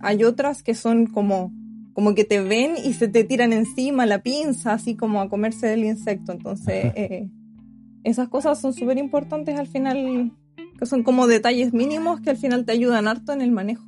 Hay 0.00 0.24
otras 0.24 0.62
que 0.62 0.74
son 0.74 1.06
como 1.06 1.52
como 1.92 2.14
que 2.14 2.24
te 2.24 2.40
ven 2.40 2.74
y 2.82 2.94
se 2.94 3.08
te 3.08 3.24
tiran 3.24 3.52
encima 3.52 4.06
la 4.06 4.22
pinza, 4.22 4.72
así 4.72 4.96
como 4.96 5.20
a 5.20 5.28
comerse 5.28 5.72
el 5.74 5.84
insecto. 5.84 6.32
Entonces, 6.32 6.92
eh, 6.96 7.28
esas 8.04 8.28
cosas 8.28 8.60
son 8.60 8.72
súper 8.72 8.98
importantes 8.98 9.58
al 9.58 9.66
final, 9.66 10.32
que 10.78 10.86
son 10.86 11.02
como 11.02 11.26
detalles 11.26 11.72
mínimos 11.72 12.20
que 12.20 12.30
al 12.30 12.36
final 12.36 12.64
te 12.64 12.72
ayudan 12.72 13.08
harto 13.08 13.32
en 13.32 13.42
el 13.42 13.52
manejo. 13.52 13.84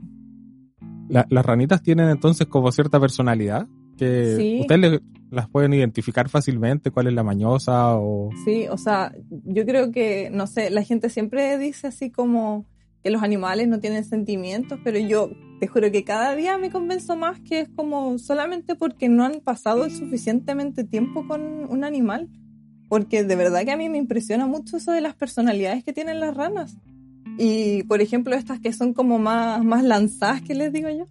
las 1.09 1.47
ranitas 1.47 1.83
tienen 1.83 2.09
entonces 2.09 2.47
como 2.47 2.71
cierta 2.73 3.01
personalidad, 3.01 3.67
que 3.97 4.59
ustedes 4.61 5.01
las 5.31 5.49
pueden 5.49 5.75
identificar 5.75 6.29
fácilmente, 6.29 6.91
cuál 6.91 7.09
es 7.09 7.15
la 7.15 7.23
mañosa 7.23 7.97
o... 7.97 8.31
Sí, 8.45 8.67
o 8.69 8.77
sea, 8.77 9.13
yo 9.31 9.65
creo 9.65 9.91
que, 9.91 10.31
no 10.33 10.47
sé, 10.47 10.71
la 10.71 10.83
gente 10.83 11.11
siempre 11.11 11.59
dice 11.59 11.89
así 11.89 12.11
como 12.11 12.67
que 13.05 13.11
los 13.11 13.23
animales 13.23 13.69
no 13.69 13.81
tienen 13.81 14.03
sentimientos, 14.03 14.81
pero 14.83 14.99
yo 14.99 15.31
te 15.61 15.67
juro 15.67 15.93
que 15.93 16.05
cada 16.05 16.35
día 16.35 16.57
me 16.57 16.71
convenzo 16.71 17.17
más 17.17 17.39
que 17.39 17.61
es 17.61 17.69
como 17.69 18.19
solamente 18.19 18.77
porque 18.77 19.11
no 19.11 19.25
han 19.25 19.41
pasado 19.41 19.91
suficientemente 19.91 20.85
tiempo 20.85 21.29
con 21.29 21.71
un 21.71 21.85
animal. 21.85 22.31
Porque 22.89 23.23
de 23.23 23.37
verdad 23.37 23.63
que 23.67 23.73
a 23.73 23.77
mí 23.77 23.91
me 23.91 23.99
impresiona 23.99 24.47
mucho 24.47 24.79
eso 24.79 24.91
de 24.93 25.03
las 25.03 25.15
personalidades 25.15 25.85
que 25.85 25.93
tienen 25.93 26.19
las 26.19 26.35
ranas. 26.35 26.79
Y 27.37 27.83
por 27.83 28.01
ejemplo, 28.01 28.35
estas 28.35 28.59
que 28.59 28.73
son 28.73 28.95
como 28.95 29.19
más, 29.19 29.63
más 29.63 29.85
lanzadas, 29.85 30.41
que 30.41 30.55
les 30.55 30.73
digo 30.73 30.89
yo. 30.89 31.07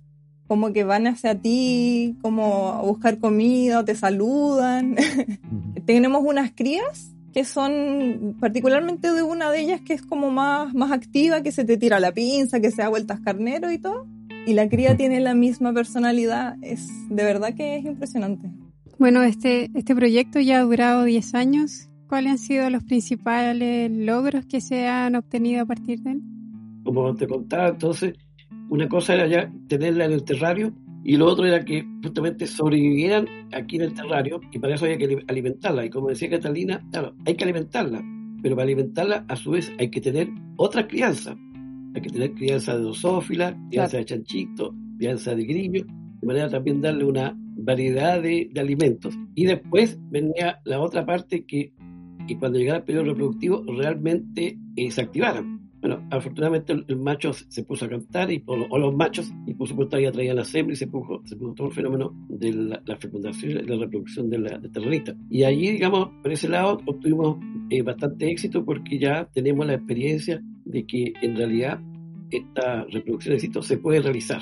Como 0.48 0.74
que 0.74 0.84
van 0.84 1.06
hacia 1.06 1.40
ti, 1.40 2.18
como 2.24 2.70
a 2.70 2.82
buscar 2.82 3.20
comida, 3.20 3.86
te 3.86 3.94
saludan. 3.94 4.96
Tenemos 5.86 6.24
unas 6.26 6.52
crías 6.54 7.12
que 7.34 7.46
son 7.46 8.38
particularmente 8.40 9.12
de 9.12 9.24
una 9.24 9.50
de 9.52 9.62
ellas 9.62 9.82
que 9.82 9.94
es 9.94 10.02
como 10.04 10.30
más, 10.30 10.74
más 10.74 10.92
activa, 10.92 11.42
que 11.42 11.52
se 11.52 11.66
te 11.66 11.78
tira 11.78 12.00
la 12.00 12.12
pinza, 12.12 12.60
que 12.60 12.72
se 12.72 12.84
da 12.84 12.90
vueltas 12.90 13.20
carnero 13.22 13.72
y 13.72 13.80
todo. 13.80 14.06
Y 14.46 14.54
la 14.54 14.70
cría 14.70 14.96
tiene 14.96 15.20
la 15.20 15.34
misma 15.34 15.74
personalidad, 15.74 16.58
es 16.62 16.88
de 17.10 17.24
verdad 17.24 17.56
que 17.56 17.78
es 17.78 17.86
impresionante. 17.86 18.50
Bueno, 19.00 19.24
este, 19.24 19.72
este 19.74 19.96
proyecto 19.96 20.40
ya 20.40 20.60
ha 20.60 20.63
durado 20.63 21.04
10 21.04 21.34
años. 21.34 21.90
¿Cuáles 22.08 22.34
han 22.34 22.38
sido 22.38 22.70
los 22.70 22.84
principales 22.84 23.90
logros 23.92 24.46
que 24.46 24.62
se 24.62 24.88
han 24.88 25.16
obtenido 25.16 25.63
a 25.63 25.66
partir 25.66 26.02
de 26.02 26.12
él? 26.12 26.22
Como 26.84 27.16
te 27.16 27.25
contaba, 27.25 27.70
entonces, 27.70 28.13
una 28.70 28.88
cosa 28.88 29.16
era 29.16 29.28
ya 29.28 29.52
tenerla 29.68 30.06
en 30.06 30.12
el 30.12 30.24
terrario 30.24 30.74
y 31.03 31.17
lo 31.17 31.25
otro 31.25 31.45
era 31.45 31.65
que 31.65 31.86
justamente 32.01 32.48
sobrevivieran 32.48 33.27
aquí 33.51 33.75
en 33.75 33.83
el 33.83 33.93
terrario 33.93 34.39
y 34.51 34.60
para 34.60 34.75
eso 34.75 34.86
había 34.86 34.98
que 34.98 35.24
alimentarla. 35.27 35.86
Y 35.86 35.89
como 35.89 36.10
decía 36.10 36.29
Catalina, 36.29 36.81
claro, 36.91 37.13
hay 37.25 37.36
que 37.36 37.43
alimentarla, 37.43 38.01
pero 38.41 38.55
para 38.55 38.63
alimentarla 38.63 39.25
a 39.27 39.36
su 39.36 39.51
vez 39.51 39.72
hay 39.79 39.89
que 39.89 40.00
tener 40.00 40.29
otra 40.55 40.88
crianza. 40.88 41.36
Hay 41.95 42.01
que 42.01 42.10
tener 42.10 42.33
crianza 42.33 42.75
de 42.75 42.83
drosófila, 42.83 43.57
crianza 43.69 43.98
de 43.98 44.05
chanchito, 44.05 44.74
crianza 44.98 45.36
de 45.36 45.43
grillo, 45.43 45.86
de 46.22 46.27
manera 46.27 46.50
también 46.50 46.81
darle 46.81 47.05
una 47.05 47.38
variedad 47.38 48.22
de, 48.22 48.50
alimentos. 48.57 49.17
Y 49.36 49.45
después 49.45 50.00
venía 50.10 50.60
la 50.63 50.79
otra 50.79 51.05
parte 51.05 51.45
que, 51.45 51.74
y 52.27 52.36
cuando 52.36 52.60
llegara 52.60 52.79
el 52.79 52.86
periodo 52.86 53.05
reproductivo, 53.05 53.63
realmente 53.77 54.57
eh, 54.75 54.89
se 54.89 55.01
activaran. 55.01 55.62
Bueno, 55.84 56.02
afortunadamente 56.12 56.72
el, 56.72 56.96
macho 56.96 57.34
se 57.34 57.62
puso 57.66 57.84
a 57.84 57.90
cantar, 57.90 58.32
y, 58.32 58.42
o, 58.46 58.80
los 58.80 58.96
machos, 58.96 59.34
y 59.46 59.54
por 59.54 59.68
supuesto 59.68 59.98
ahí 59.98 60.10
traían 60.13 60.38
la 60.38 60.46
hembra 60.54 60.72
y 60.72 60.78
se 60.78 60.88
puso, 60.88 61.22
se 61.25 61.36
puso 61.36 61.54
todo 61.56 61.68
el 61.68 61.74
fenómeno 61.74 62.16
de 62.30 62.54
la, 62.54 62.96
fecundación 62.96 63.52
y 63.52 63.56
la 63.56 63.75
reproducción 63.75 64.30
de 64.30 64.38
la 64.38 64.58
de 64.60 65.16
Y 65.30 65.44
allí, 65.44 65.72
digamos, 65.72 66.08
por 66.22 66.32
ese 66.32 66.48
lado 66.48 66.80
obtuvimos 66.86 67.38
eh, 67.70 67.82
bastante 67.82 68.32
éxito 68.32 68.63
porque 68.63 68.98
ya 68.98 69.28
tenemos 69.34 69.68
la 69.68 69.74
experiencia 69.74 70.42
de 70.63 70.86
que 70.86 71.12
en 71.22 71.36
realidad 71.36 71.82
esta 72.32 72.86
reproducción 72.86 73.34
de 73.34 73.36
éxito 73.36 73.62
se 73.62 73.78
puede 73.78 74.00
realizar. 74.00 74.42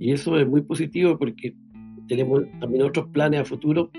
Y 0.00 0.10
eso 0.10 0.36
es 0.36 0.48
muy 0.48 0.62
positivo 0.62 1.16
porque 1.16 1.54
tenemos 2.08 2.42
también 2.58 2.82
otros 2.82 3.06
planes 3.12 3.42
a 3.42 3.44
futuro 3.44 3.92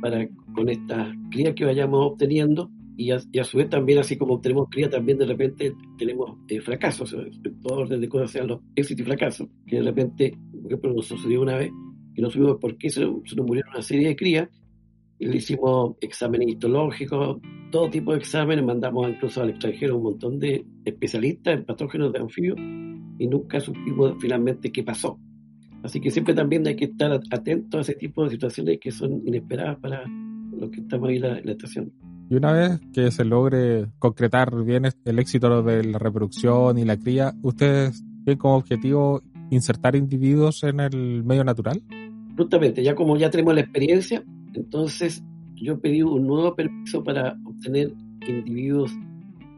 para 0.00 0.28
con 0.54 0.68
estas 0.68 1.12
crías 1.32 1.56
que 1.56 1.64
vayamos 1.64 2.12
obteniendo 2.12 2.70
y 2.96 3.10
a, 3.10 3.44
su 3.44 3.58
vez 3.58 3.68
también, 3.68 3.98
así 3.98 4.16
como 4.16 4.40
tenemos 4.40 4.68
cría, 4.70 4.88
también 4.88 5.18
de 5.18 5.26
repente 5.26 5.74
tenemos 5.98 6.38
eh, 6.48 6.60
fracasos, 6.60 7.12
en 7.12 7.60
todo 7.60 7.80
orden 7.80 8.00
de 8.00 8.08
cosas 8.08 8.30
sean 8.30 8.48
los 8.48 8.60
éxitos 8.74 9.02
y 9.02 9.04
fracasos, 9.04 9.48
que 9.66 9.76
de 9.76 9.82
repente, 9.82 10.38
por 10.50 10.72
ejemplo, 10.72 10.94
nos 10.94 11.06
sucedió 11.06 11.42
una 11.42 11.56
vez 11.56 11.70
que 12.14 12.22
no 12.22 12.30
supimos 12.30 12.56
por 12.58 12.78
qué 12.78 12.88
se, 12.88 13.04
nos 13.04 13.36
murieron 13.36 13.72
una 13.72 13.82
serie 13.82 14.08
de 14.08 14.16
crías, 14.16 14.48
y 15.18 15.26
le 15.26 15.36
hicimos 15.36 15.96
exámenes 16.00 16.48
histológicos, 16.48 17.38
todo 17.70 17.90
tipo 17.90 18.12
de 18.12 18.18
exámenes, 18.18 18.64
mandamos 18.64 19.08
incluso 19.08 19.42
al 19.42 19.50
extranjero 19.50 19.96
un 19.96 20.02
montón 20.02 20.38
de 20.38 20.64
especialistas 20.84 21.54
en 21.54 21.64
patógenos 21.64 22.12
de 22.12 22.18
anfibios 22.18 22.58
y 23.18 23.26
nunca 23.26 23.60
supimos 23.60 24.14
finalmente 24.20 24.70
qué 24.70 24.82
pasó. 24.82 25.18
Así 25.82 26.00
que 26.00 26.10
siempre 26.10 26.34
también 26.34 26.66
hay 26.66 26.76
que 26.76 26.86
estar 26.86 27.12
atentos 27.30 27.78
a 27.78 27.80
ese 27.80 27.94
tipo 27.94 28.24
de 28.24 28.30
situaciones 28.30 28.78
que 28.78 28.90
son 28.90 29.22
inesperadas 29.26 29.78
para 29.78 30.04
los 30.52 30.70
que 30.70 30.80
estamos 30.80 31.08
ahí 31.08 31.16
en 31.16 31.22
la 31.22 31.52
estación. 31.52 31.92
Y 32.28 32.34
una 32.34 32.52
vez 32.52 32.80
que 32.92 33.10
se 33.10 33.24
logre 33.24 33.86
concretar 33.98 34.64
bien 34.64 34.84
el 35.04 35.18
éxito 35.18 35.62
de 35.62 35.84
la 35.84 35.98
reproducción 35.98 36.76
y 36.76 36.84
la 36.84 36.96
cría, 36.96 37.34
¿ustedes 37.42 38.04
tienen 38.24 38.38
como 38.38 38.56
objetivo 38.56 39.22
insertar 39.50 39.94
individuos 39.94 40.64
en 40.64 40.80
el 40.80 41.22
medio 41.22 41.44
natural? 41.44 41.80
Justamente, 42.36 42.82
ya 42.82 42.94
como 42.94 43.16
ya 43.16 43.30
tenemos 43.30 43.54
la 43.54 43.60
experiencia, 43.60 44.24
entonces 44.54 45.22
yo 45.54 45.78
pedí 45.80 46.02
un 46.02 46.26
nuevo 46.26 46.54
permiso 46.54 47.02
para 47.04 47.38
obtener 47.44 47.92
individuos, 48.26 48.92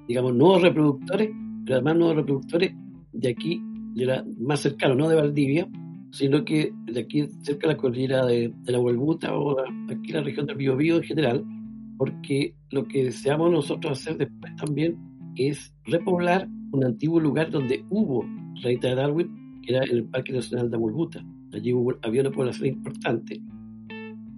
digamos, 0.07 0.35
nuevos 0.35 0.63
reproductores, 0.63 1.31
pero 1.65 1.77
además 1.77 1.97
nuevos 1.97 2.17
reproductores 2.17 2.75
de 3.13 3.29
aquí, 3.31 3.63
de 3.95 4.07
la, 4.07 4.25
más 4.39 4.61
cercano, 4.61 4.95
no 4.95 5.09
de 5.09 5.17
Valdivia, 5.17 5.69
sino 6.11 6.45
que 6.45 6.73
de 6.87 7.01
aquí 7.01 7.27
cerca 7.43 7.69
de 7.69 7.75
la 7.75 7.81
cordillera 7.81 8.27
de, 8.27 8.53
la 8.67 8.79
Huelbuta 8.79 9.35
o 9.35 9.57
aquí 9.91 10.13
la 10.13 10.23
región 10.23 10.47
del 10.47 10.57
Biobío 10.57 10.97
en 10.97 11.03
general, 11.03 11.45
porque 11.99 12.55
lo 12.71 12.87
que 12.87 13.05
deseamos 13.05 13.51
nosotros 13.51 14.01
hacer 14.01 14.17
después 14.17 14.55
también 14.57 14.97
es 15.37 15.75
repoblar 15.85 16.49
un 16.71 16.85
antiguo 16.85 17.21
lugar 17.21 17.51
donde 17.51 17.85
hubo 17.91 18.25
rayita 18.63 18.89
de 18.89 18.95
Darwin, 18.95 19.61
que 19.63 19.75
era 19.75 19.85
el 19.85 20.05
Parque 20.05 20.33
Nacional 20.33 20.71
de 20.71 20.77
Amulbuta. 20.77 21.25
Allí 21.53 21.75
había 22.03 22.21
una 22.21 22.31
población 22.31 22.69
importante. 22.69 23.41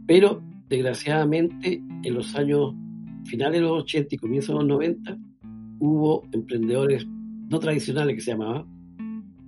Pero, 0.07 0.43
desgraciadamente, 0.69 1.83
en 2.02 2.14
los 2.14 2.35
años 2.35 2.75
finales 3.25 3.61
de 3.61 3.67
los 3.67 3.83
80 3.83 4.14
y 4.14 4.19
comienzos 4.19 4.49
de 4.49 4.55
los 4.55 4.67
90, 4.69 5.19
hubo 5.81 6.23
emprendedores 6.33 7.07
no 7.07 7.59
tradicionales 7.59 8.17
que 8.17 8.23
se 8.23 8.31
llamaban. 8.33 8.67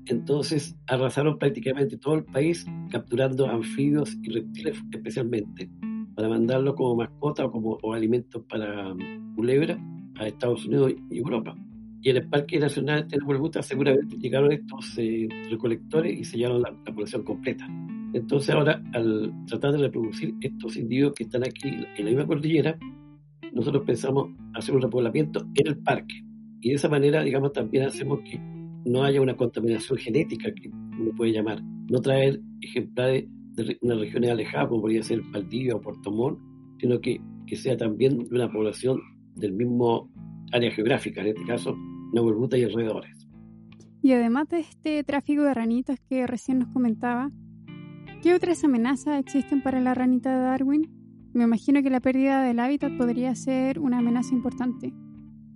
Entonces 0.06 0.76
arrasaron 0.88 1.38
prácticamente 1.38 1.96
todo 1.96 2.16
el 2.16 2.24
país, 2.24 2.66
capturando 2.90 3.48
anfibios 3.48 4.16
y 4.22 4.30
reptiles 4.30 4.76
especialmente 4.92 5.70
para 6.14 6.28
mandarlo 6.28 6.74
como 6.74 6.96
mascota 6.96 7.44
o 7.44 7.50
como 7.50 7.78
o 7.82 7.92
alimentos 7.92 8.42
para 8.48 8.92
um, 8.92 9.34
culebra 9.34 9.78
a 10.16 10.26
Estados 10.26 10.66
Unidos 10.66 10.92
y 11.10 11.18
Europa. 11.18 11.54
Y 12.02 12.10
en 12.10 12.16
el 12.16 12.28
Parque 12.28 12.58
Nacional 12.58 13.06
de 13.08 13.16
Tenerife 13.16 13.62
seguramente 13.62 14.16
llegaron 14.16 14.50
estos 14.50 14.98
eh, 14.98 15.28
recolectores 15.48 16.18
y 16.18 16.24
sellaron 16.24 16.60
la, 16.60 16.72
población 16.84 17.22
completa. 17.22 17.66
Entonces 18.12 18.54
ahora, 18.54 18.82
al 18.92 19.32
tratar 19.46 19.72
de 19.72 19.78
reproducir 19.78 20.34
estos 20.40 20.76
individuos 20.76 21.14
que 21.14 21.24
están 21.24 21.44
aquí 21.44 21.68
en 21.68 22.04
la 22.04 22.10
misma 22.10 22.26
cordillera, 22.26 22.76
nosotros 23.52 23.84
pensamos 23.86 24.30
hacer 24.54 24.74
un 24.74 24.82
repoblamiento 24.82 25.46
en 25.54 25.66
el 25.66 25.78
parque. 25.78 26.24
Y 26.60 26.70
de 26.70 26.74
esa 26.74 26.88
manera, 26.88 27.22
digamos, 27.22 27.52
también 27.52 27.84
hacemos 27.84 28.20
que 28.20 28.38
no 28.84 29.04
haya 29.04 29.20
una 29.20 29.36
contaminación 29.36 29.98
genética, 29.98 30.52
que 30.52 30.68
uno 30.68 31.12
puede 31.16 31.32
llamar. 31.32 31.62
No 31.62 32.00
traer 32.00 32.40
ejemplares 32.60 33.26
de 33.54 33.78
unas 33.82 33.98
regiones 33.98 34.30
alejadas, 34.30 34.68
como 34.68 34.82
podría 34.82 35.02
ser 35.02 35.22
Valdivia 35.30 35.76
o 35.76 35.80
Puerto 35.80 36.10
Montt, 36.10 36.38
sino 36.78 37.00
que, 37.00 37.20
que 37.46 37.56
sea 37.56 37.76
también 37.76 38.18
de 38.18 38.34
una 38.34 38.50
población 38.50 39.00
del 39.36 39.52
mismo 39.52 40.10
área 40.52 40.70
geográfica, 40.70 41.20
en 41.20 41.28
este 41.28 41.44
caso, 41.44 41.76
Nahuelbuta 42.12 42.58
y 42.58 42.64
alrededores. 42.64 43.28
Y 44.02 44.12
además 44.12 44.48
de 44.48 44.60
este 44.60 45.04
tráfico 45.04 45.42
de 45.42 45.54
ranitas 45.54 46.00
que 46.00 46.26
recién 46.26 46.58
nos 46.58 46.68
comentaba, 46.68 47.30
¿qué 48.22 48.34
otras 48.34 48.64
amenazas 48.64 49.20
existen 49.20 49.62
para 49.62 49.80
la 49.80 49.94
ranita 49.94 50.36
de 50.36 50.42
Darwin? 50.42 50.90
Me 51.32 51.44
imagino 51.44 51.82
que 51.82 51.90
la 51.90 52.00
pérdida 52.00 52.42
del 52.42 52.58
hábitat 52.58 52.96
podría 52.96 53.34
ser 53.34 53.78
una 53.78 53.98
amenaza 53.98 54.34
importante. 54.34 54.92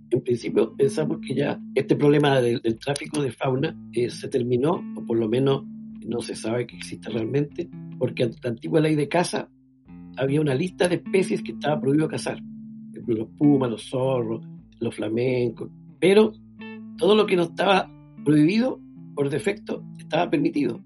En 0.09 0.21
principio 0.23 0.73
pensamos 0.75 1.19
que 1.19 1.35
ya 1.35 1.59
este 1.75 1.95
problema 1.95 2.39
del, 2.39 2.61
tráfico 2.79 3.21
de 3.21 3.31
fauna 3.31 3.77
eh, 3.91 4.09
se 4.09 4.29
terminó, 4.29 4.81
o 4.95 5.05
por 5.05 5.19
lo 5.19 5.27
menos 5.27 5.65
no 6.07 6.21
se 6.21 6.35
sabe 6.35 6.65
que 6.65 6.77
existe 6.77 7.09
realmente, 7.09 7.69
porque 7.99 8.23
en 8.23 8.31
la 8.41 8.49
antigua 8.49 8.79
ley 8.79 8.95
de 8.95 9.09
caza 9.09 9.49
había 10.17 10.41
una 10.41 10.55
lista 10.55 10.87
de 10.87 10.95
especies 10.95 11.43
que 11.43 11.51
estaba 11.51 11.79
prohibido 11.79 12.07
cazar, 12.07 12.41
los 13.05 13.29
pumas, 13.37 13.69
los 13.69 13.89
zorros, 13.89 14.45
los 14.79 14.95
flamencos, 14.95 15.69
pero 15.99 16.33
todo 16.97 17.15
lo 17.15 17.25
que 17.25 17.35
no 17.35 17.43
estaba 17.43 17.89
prohibido, 18.25 18.79
por 19.15 19.29
defecto, 19.29 19.83
estaba 19.97 20.29
permitido. 20.29 20.81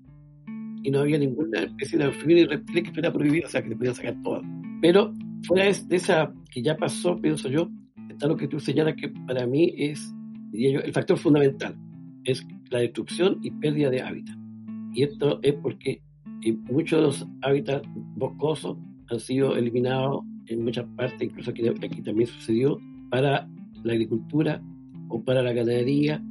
Y 0.83 0.89
no 0.89 0.99
había 0.99 1.17
ninguna 1.17 1.61
especie 1.61 1.97
de 1.97 2.05
anfibio 2.05 2.37
ni 2.37 2.45
reptil 2.45 2.81
que 2.81 2.89
estuviera 2.89 3.13
prohibido, 3.13 3.47
o 3.47 3.49
sea, 3.49 3.61
que 3.61 3.69
te 3.69 3.75
podían 3.75 3.95
sacar 3.95 4.15
todas. 4.23 4.43
Pero 4.81 5.13
fuera 5.43 5.65
de 5.65 5.95
esa 5.95 6.33
que 6.49 6.61
ya 6.61 6.75
pasó, 6.75 7.19
pienso 7.21 7.49
yo, 7.49 7.69
está 8.09 8.27
lo 8.27 8.35
que 8.35 8.47
tú 8.47 8.59
señalas 8.59 8.95
que 8.95 9.09
para 9.09 9.45
mí 9.45 9.73
es, 9.77 10.13
diría 10.51 10.73
yo, 10.73 10.79
el 10.81 10.91
factor 10.91 11.17
fundamental, 11.17 11.75
es 12.23 12.45
la 12.69 12.79
destrucción 12.79 13.39
y 13.41 13.51
pérdida 13.51 13.89
de 13.89 14.01
hábitat. 14.01 14.40
Y 14.93 15.03
esto 15.03 15.39
es 15.41 15.53
porque 15.55 16.01
muchos 16.69 16.99
de 16.99 17.05
los 17.05 17.27
hábitats 17.41 17.87
boscosos 18.15 18.77
han 19.09 19.19
sido 19.19 19.55
eliminados 19.55 20.23
en 20.47 20.63
muchas 20.63 20.85
partes, 20.95 21.21
incluso 21.21 21.51
aquí, 21.51 21.67
aquí 21.67 22.01
también 22.01 22.27
sucedió, 22.27 22.79
para 23.09 23.47
la 23.83 23.93
agricultura 23.93 24.61
o 25.09 25.23
para 25.23 25.41
la 25.41 25.53
ganadería 25.53 26.23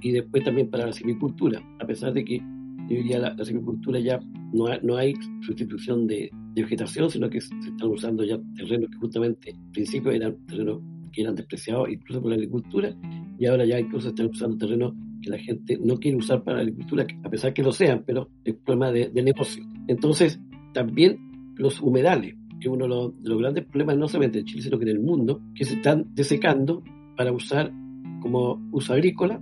y 0.00 0.12
después 0.12 0.44
también 0.44 0.70
para 0.70 0.86
la 0.86 0.92
silvicultura, 0.92 1.62
a 1.78 1.86
pesar 1.86 2.12
de 2.12 2.24
que 2.24 2.42
diría 2.88 3.18
la, 3.18 3.34
la 3.34 3.44
silvicultura 3.44 4.00
ya 4.00 4.18
no, 4.52 4.66
no 4.82 4.96
hay 4.96 5.14
sustitución 5.42 6.06
de, 6.06 6.30
de, 6.54 6.62
vegetación, 6.62 7.10
sino 7.10 7.30
que 7.30 7.40
se 7.40 7.54
están 7.54 7.88
usando 7.88 8.24
ya 8.24 8.38
terrenos 8.56 8.90
que 8.90 8.96
justamente 8.96 9.52
al 9.52 9.70
principio 9.72 10.10
eran 10.10 10.36
terrenos 10.46 10.80
que 11.12 11.22
eran 11.22 11.34
despreciados 11.34 11.88
incluso 11.90 12.20
por 12.20 12.30
la 12.30 12.36
agricultura 12.36 12.94
y 13.38 13.46
ahora 13.46 13.64
ya 13.64 13.80
incluso 13.80 14.08
están 14.08 14.26
usando 14.26 14.58
terrenos 14.58 14.94
que 15.20 15.30
la 15.30 15.38
gente 15.38 15.78
no 15.82 15.98
quiere 15.98 16.16
usar 16.16 16.42
para 16.42 16.58
la 16.58 16.62
agricultura, 16.62 17.06
a 17.22 17.30
pesar 17.30 17.52
que 17.52 17.62
lo 17.62 17.72
sean, 17.72 18.02
pero 18.06 18.28
es 18.44 18.54
problema 18.54 18.90
de, 18.90 19.10
negocio. 19.22 19.64
Entonces, 19.86 20.40
también 20.72 21.18
los 21.56 21.80
humedales, 21.80 22.34
que 22.60 22.68
es 22.68 22.72
uno 22.72 22.84
de 22.84 22.88
los, 22.88 23.38
grandes 23.38 23.64
problemas 23.64 23.96
no 23.98 24.08
solamente 24.08 24.40
en 24.40 24.44
Chile, 24.46 24.62
sino 24.62 24.78
que 24.78 24.84
en 24.84 24.90
el 24.90 25.00
mundo, 25.00 25.42
que 25.54 25.64
se 25.64 25.74
están 25.74 26.06
desecando 26.14 26.82
para 27.16 27.32
usar 27.32 27.72
como 28.20 28.60
uso 28.72 28.92
agrícola. 28.92 29.40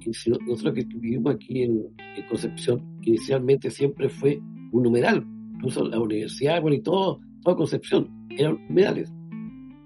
Y 0.00 0.10
nosotros 0.30 0.74
que 0.74 0.84
vivimos 0.84 1.34
aquí 1.34 1.62
en, 1.62 1.86
Concepción, 2.28 2.82
inicialmente 3.02 3.70
siempre 3.70 4.10
fue 4.10 4.42
un 4.72 4.86
humedal, 4.86 5.26
incluso 5.54 5.86
la 5.86 5.98
universidad, 5.98 6.60
bueno, 6.60 6.76
y 6.76 6.82
todo, 6.82 7.20
toda 7.42 7.56
Concepción, 7.56 8.10
eran 8.36 8.58
humedales. 8.68 9.10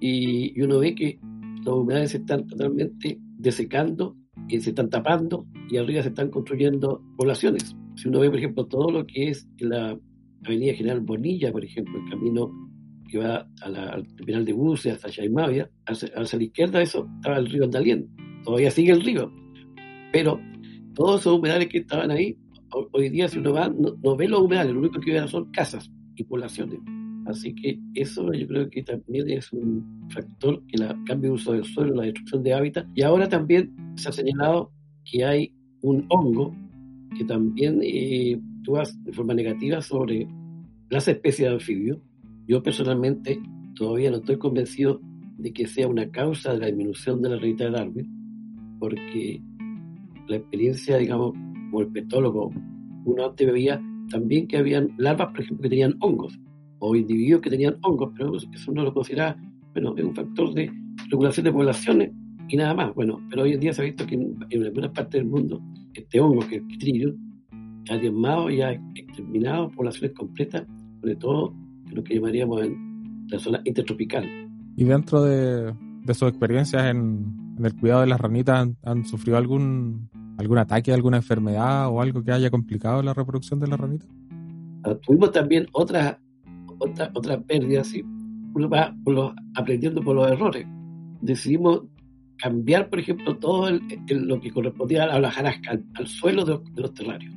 Y, 0.06 0.52
y 0.54 0.62
uno 0.62 0.80
ve 0.80 0.94
que 0.94 1.18
los 1.64 1.78
humedales 1.78 2.10
se 2.10 2.18
están 2.18 2.46
totalmente 2.46 3.18
desecando 3.38 4.16
que 4.48 4.60
se 4.60 4.70
están 4.70 4.90
tapando 4.90 5.46
y 5.70 5.76
arriba 5.76 6.02
se 6.02 6.08
están 6.08 6.30
construyendo 6.30 7.02
poblaciones. 7.16 7.74
Si 7.96 8.08
uno 8.08 8.20
ve, 8.20 8.28
por 8.28 8.38
ejemplo, 8.38 8.66
todo 8.66 8.90
lo 8.90 9.06
que 9.06 9.30
es 9.30 9.48
la 9.58 9.98
Avenida 10.44 10.74
General 10.74 11.00
Bonilla, 11.00 11.52
por 11.52 11.64
ejemplo, 11.64 11.98
el 11.98 12.10
camino 12.10 12.52
que 13.08 13.18
va 13.18 13.48
al 13.62 14.06
terminal 14.16 14.44
de 14.44 14.52
buses 14.52 14.94
hasta 14.94 15.10
Chaimavia, 15.10 15.70
hacia, 15.86 16.10
la 16.14 16.44
izquierda 16.44 16.82
eso 16.82 17.08
estaba 17.16 17.38
el 17.38 17.46
río 17.46 17.64
Andalien, 17.64 18.08
todavía 18.44 18.70
sigue 18.70 18.92
el 18.92 19.02
río, 19.02 19.32
pero 20.12 20.40
todos 20.94 21.20
esos 21.20 21.38
humedales 21.38 21.68
que 21.68 21.78
estaban 21.78 22.10
ahí, 22.10 22.36
hoy 22.92 23.08
día 23.08 23.28
si 23.28 23.38
uno 23.38 23.52
va, 23.52 23.68
no, 23.68 24.16
ve 24.16 24.28
los 24.28 24.42
humedales, 24.42 24.74
lo 24.74 24.80
único 24.80 25.00
que 25.00 25.12
ve 25.12 25.28
son 25.28 25.50
casas 25.52 25.90
y 26.16 26.24
poblaciones. 26.24 26.80
Así 27.26 27.54
que 27.54 27.78
eso 27.94 28.32
yo 28.32 28.46
creo 28.46 28.68
que 28.68 28.82
también 28.82 29.30
es 29.30 29.52
un 29.52 30.08
factor 30.10 30.62
que 30.66 30.78
la 30.78 30.96
cambio 31.06 31.30
de 31.30 31.34
uso 31.36 31.52
del 31.52 31.64
suelo, 31.64 31.94
la 31.94 32.04
destrucción 32.04 32.42
de 32.42 32.54
hábitat. 32.54 32.86
Y 32.94 33.02
ahora 33.02 33.28
también 33.28 33.74
se 33.96 34.08
ha 34.08 34.12
señalado 34.12 34.70
que 35.04 35.24
hay 35.24 35.52
un 35.82 36.04
hongo 36.08 36.54
que 37.16 37.24
también 37.24 37.80
eh, 37.82 38.40
actúa 38.58 38.82
de 39.04 39.12
forma 39.12 39.34
negativa 39.34 39.80
sobre 39.80 40.26
las 40.90 41.08
especies 41.08 41.48
de 41.48 41.54
anfibios. 41.54 41.98
Yo 42.46 42.62
personalmente 42.62 43.40
todavía 43.74 44.10
no 44.10 44.18
estoy 44.18 44.38
convencido 44.38 45.00
de 45.38 45.52
que 45.52 45.66
sea 45.66 45.88
una 45.88 46.10
causa 46.10 46.52
de 46.52 46.58
la 46.58 46.66
disminución 46.66 47.22
de 47.22 47.30
la 47.30 47.36
ranita 47.36 47.64
de 47.64 47.70
Darwin, 47.70 48.76
porque 48.78 49.40
la 50.28 50.36
experiencia, 50.36 50.96
digamos, 50.98 51.32
como 51.32 51.80
el 51.80 51.88
petólogo, 51.88 52.52
uno 53.04 53.26
antes 53.26 53.52
veía 53.52 53.80
también 54.10 54.46
que 54.46 54.58
habían 54.58 54.94
larvas, 54.96 55.28
por 55.28 55.40
ejemplo, 55.40 55.62
que 55.62 55.68
tenían 55.70 55.96
hongos, 56.00 56.38
o 56.86 56.94
individuos 56.94 57.40
que 57.40 57.50
tenían 57.50 57.76
hongos, 57.82 58.12
pero 58.16 58.36
eso 58.36 58.70
uno 58.70 58.82
lo 58.82 58.92
considera, 58.92 59.36
bueno, 59.72 59.94
es 59.96 60.04
un 60.04 60.14
factor 60.14 60.52
de 60.52 60.70
regulación 61.08 61.44
de 61.44 61.52
poblaciones 61.52 62.12
y 62.48 62.56
nada 62.56 62.74
más. 62.74 62.94
Bueno, 62.94 63.20
pero 63.30 63.42
hoy 63.44 63.52
en 63.52 63.60
día 63.60 63.72
se 63.72 63.80
ha 63.80 63.84
visto 63.86 64.06
que 64.06 64.14
en, 64.14 64.62
algunas 64.62 64.90
partes 64.90 65.20
del 65.20 65.30
mundo 65.30 65.62
este 65.94 66.20
hongo, 66.20 66.46
que 66.46 66.56
es 66.56 66.62
el 66.86 67.16
ha 67.90 67.96
diezmado 67.96 68.50
y 68.50 68.60
ha 68.60 68.72
exterminado 68.94 69.70
poblaciones 69.70 70.12
completas, 70.16 70.66
sobre 71.00 71.16
todo 71.16 71.54
lo 71.90 72.04
que 72.04 72.14
llamaríamos 72.14 72.62
en 72.62 73.26
la 73.28 73.38
zona 73.38 73.60
intertropical. 73.64 74.26
Y 74.76 74.84
dentro 74.84 75.22
de, 75.22 75.72
de 76.02 76.14
sus 76.14 76.28
experiencias 76.28 76.84
en, 76.84 77.54
en, 77.58 77.64
el 77.64 77.74
cuidado 77.76 78.02
de 78.02 78.08
las 78.08 78.20
ranitas, 78.20 78.68
¿han, 78.82 79.04
sufrido 79.04 79.38
algún, 79.38 80.10
algún 80.36 80.58
ataque, 80.58 80.92
alguna 80.92 81.18
enfermedad 81.18 81.88
o 81.88 82.00
algo 82.00 82.22
que 82.22 82.32
haya 82.32 82.50
complicado 82.50 83.02
la 83.02 83.14
reproducción 83.14 83.60
de 83.60 83.68
las 83.68 83.78
ranitas? 83.78 84.08
Ah, 84.82 84.96
tuvimos 84.96 85.32
también 85.32 85.66
otras 85.72 86.18
otra, 86.78 87.10
otra 87.14 87.40
pérdida, 87.40 87.84
¿sí? 87.84 88.04
uno 88.54 88.68
va 88.68 88.94
aprendiendo 89.54 90.02
por 90.02 90.16
los 90.16 90.30
errores. 90.30 90.66
Decidimos 91.20 91.82
cambiar, 92.36 92.88
por 92.88 93.00
ejemplo, 93.00 93.36
todo 93.36 93.70
lo 94.08 94.40
que 94.40 94.50
correspondía 94.50 95.04
a 95.04 95.18
la 95.18 95.30
jarasca, 95.30 95.78
al, 95.94 96.06
suelo 96.06 96.44
de, 96.44 96.60
los 96.80 96.94
terrarios. 96.94 97.34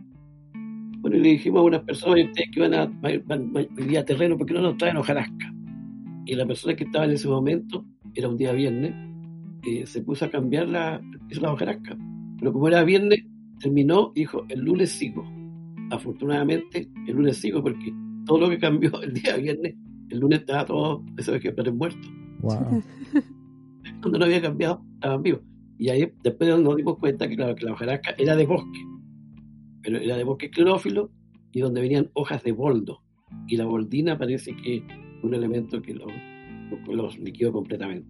Bueno, 0.99 1.17
y 1.17 1.21
le 1.21 1.29
dijimos 1.29 1.61
a 1.61 1.63
unas 1.63 1.81
personas, 1.81 2.25
ustedes 2.25 2.49
que 2.51 2.61
van 2.61 2.73
a, 2.73 2.85
vivir 3.75 3.97
a 3.97 4.05
terreno, 4.05 4.37
¿por 4.37 4.45
qué 4.45 4.53
no 4.53 4.61
nos 4.61 4.77
traen 4.77 4.97
hojarasca? 4.97 5.53
Y 6.25 6.35
la 6.35 6.45
persona 6.45 6.75
que 6.75 6.83
estaba 6.83 7.05
en 7.05 7.11
ese 7.11 7.27
momento, 7.27 7.85
era 8.13 8.27
un 8.27 8.37
día 8.37 8.51
viernes, 8.51 8.93
eh, 9.63 9.85
se 9.85 10.01
puso 10.01 10.25
a 10.25 10.29
cambiar 10.29 10.67
la, 10.67 11.01
la 11.29 11.53
hojarasca. 11.53 11.97
Pero 12.39 12.53
como 12.53 12.67
era 12.67 12.83
viernes, 12.83 13.25
terminó 13.59 14.11
y 14.15 14.21
dijo, 14.21 14.45
el 14.49 14.61
lunes 14.61 14.91
sigo. 14.91 15.25
Afortunadamente, 15.89 16.89
el 17.07 17.15
lunes 17.15 17.37
sigo 17.37 17.63
porque 17.63 17.93
todo 18.27 18.39
lo 18.39 18.49
que 18.49 18.59
cambió 18.59 19.01
el 19.01 19.13
día 19.13 19.37
viernes, 19.37 19.75
el 20.09 20.19
lunes 20.19 20.39
estaba 20.39 20.65
todo 20.65 21.03
esos 21.17 21.35
ejemplares 21.35 21.73
muertos. 21.73 22.11
Wow. 22.39 22.83
Cuando 23.99 24.19
no 24.19 24.25
había 24.25 24.39
cambiado, 24.39 24.85
estaban 24.93 25.23
vivos. 25.23 25.41
Y 25.79 25.89
ahí 25.89 26.13
después 26.21 26.59
nos 26.59 26.75
dimos 26.75 26.99
cuenta 26.99 27.27
que, 27.27 27.35
claro, 27.35 27.55
que 27.55 27.65
la 27.65 27.73
hojarasca 27.73 28.13
era 28.15 28.35
de 28.35 28.45
bosque, 28.45 28.79
pero 29.81 29.97
era 29.97 30.17
de 30.17 30.23
bosque 30.23 30.51
clorófilo 30.51 31.09
y 31.51 31.61
donde 31.61 31.81
venían 31.81 32.11
hojas 32.13 32.43
de 32.43 32.51
boldo. 32.51 33.01
Y 33.47 33.57
la 33.57 33.65
boldina 33.65 34.19
parece 34.19 34.55
que 34.55 34.85
un 35.23 35.33
elemento 35.33 35.81
que 35.81 35.95
los 35.95 36.11
lo, 36.87 37.09
liquidó 37.23 37.51
completamente. 37.51 38.07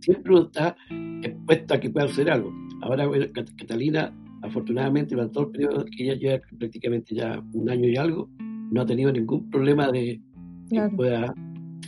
Siempre 0.00 0.32
uno 0.32 0.42
está 0.44 0.76
expuesto 1.22 1.74
a 1.74 1.80
que 1.80 1.90
pueda 1.90 2.06
hacer 2.06 2.30
algo. 2.30 2.52
Ahora 2.82 3.08
Catalina, 3.56 4.14
afortunadamente, 4.42 5.14
durante 5.14 5.32
todo 5.32 5.44
el 5.46 5.50
periodo 5.52 5.84
que 5.86 6.04
ella 6.04 6.14
lleva 6.14 6.42
prácticamente 6.58 7.14
ya 7.14 7.42
un 7.54 7.70
año 7.70 7.88
y 7.88 7.96
algo, 7.96 8.28
no 8.74 8.80
ha 8.80 8.86
tenido 8.86 9.12
ningún 9.12 9.48
problema 9.50 9.90
de 9.92 10.20
que 10.68 10.80
pueda 10.96 11.32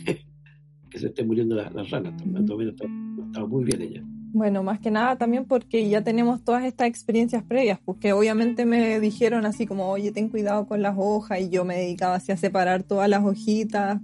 que 0.89 0.99
se 0.99 1.07
esté 1.07 1.25
muriendo 1.25 1.55
las 1.55 1.73
la 1.73 1.83
ranas. 1.83 2.13
está, 2.21 3.45
muy 3.45 3.65
bien 3.65 3.81
ella. 3.81 4.03
Bueno, 4.31 4.63
más 4.63 4.79
que 4.79 4.89
nada 4.89 5.17
también 5.17 5.45
porque 5.45 5.89
ya 5.89 6.01
tenemos 6.01 6.43
todas 6.43 6.63
estas 6.63 6.87
experiencias 6.87 7.43
previas, 7.43 7.79
porque 7.83 8.13
obviamente 8.13 8.65
me 8.65 8.99
dijeron 9.01 9.45
así 9.45 9.65
como, 9.65 9.89
oye, 9.89 10.11
ten 10.13 10.29
cuidado 10.29 10.65
con 10.65 10.81
las 10.81 10.95
hojas, 10.97 11.41
y 11.41 11.49
yo 11.49 11.65
me 11.65 11.75
dedicaba 11.75 12.15
así 12.15 12.31
a 12.31 12.37
separar 12.37 12.83
todas 12.83 13.09
las 13.09 13.23
hojitas, 13.23 13.99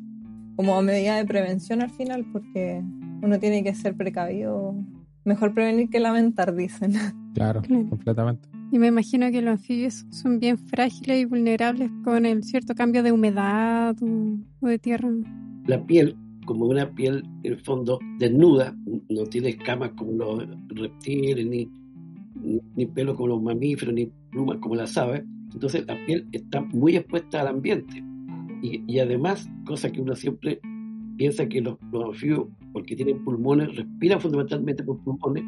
como 0.57 0.81
medida 0.81 1.15
de 1.15 1.25
prevención 1.25 1.81
al 1.81 1.89
final, 1.89 2.25
porque 2.33 2.83
uno 3.21 3.39
tiene 3.39 3.63
que 3.63 3.73
ser 3.75 3.95
precavido. 3.95 4.75
Mejor 5.23 5.53
prevenir 5.53 5.89
que 5.89 6.01
lamentar, 6.01 6.53
dicen. 6.53 6.93
Claro, 7.33 7.61
completamente. 7.89 8.49
Y 8.71 8.79
me 8.79 8.87
imagino 8.87 9.29
que 9.31 9.41
los 9.41 9.51
anfibios 9.51 10.05
son 10.09 10.39
bien 10.39 10.57
frágiles 10.57 11.21
y 11.21 11.25
vulnerables 11.25 11.91
con 12.03 12.25
el 12.25 12.43
cierto 12.43 12.73
cambio 12.73 13.03
de 13.03 13.11
humedad 13.11 13.95
o, 14.01 14.67
de 14.67 14.79
tierra. 14.79 15.09
La 15.67 15.85
piel, 15.85 16.15
como 16.45 16.65
una 16.65 16.89
piel 16.89 17.23
en 17.43 17.53
el 17.53 17.59
fondo 17.59 17.99
desnuda, 18.17 18.75
no 19.09 19.23
tiene 19.25 19.49
escamas 19.49 19.91
como 19.91 20.11
los 20.13 20.47
reptiles, 20.69 21.45
ni, 21.45 21.69
ni, 22.75 22.85
pelo 22.87 23.15
como 23.15 23.29
los 23.29 23.43
mamíferos, 23.43 23.93
ni 23.93 24.09
plumas 24.31 24.57
como 24.57 24.75
las 24.75 24.97
aves. 24.97 25.23
Entonces 25.53 25.85
la 25.87 25.95
piel 26.05 26.27
está 26.31 26.61
muy 26.61 26.95
expuesta 26.95 27.41
al 27.41 27.47
ambiente. 27.47 28.03
Y, 28.63 28.83
y 28.87 28.99
además, 28.99 29.47
cosa 29.65 29.91
que 29.91 30.01
uno 30.01 30.15
siempre 30.15 30.59
piensa 31.15 31.47
que 31.47 31.61
los, 31.61 31.77
los, 31.91 32.05
anfibios, 32.05 32.47
porque 32.71 32.95
tienen 32.95 33.23
pulmones, 33.23 33.75
respiran 33.75 34.19
fundamentalmente 34.19 34.83
por 34.83 34.99
pulmones, 35.03 35.43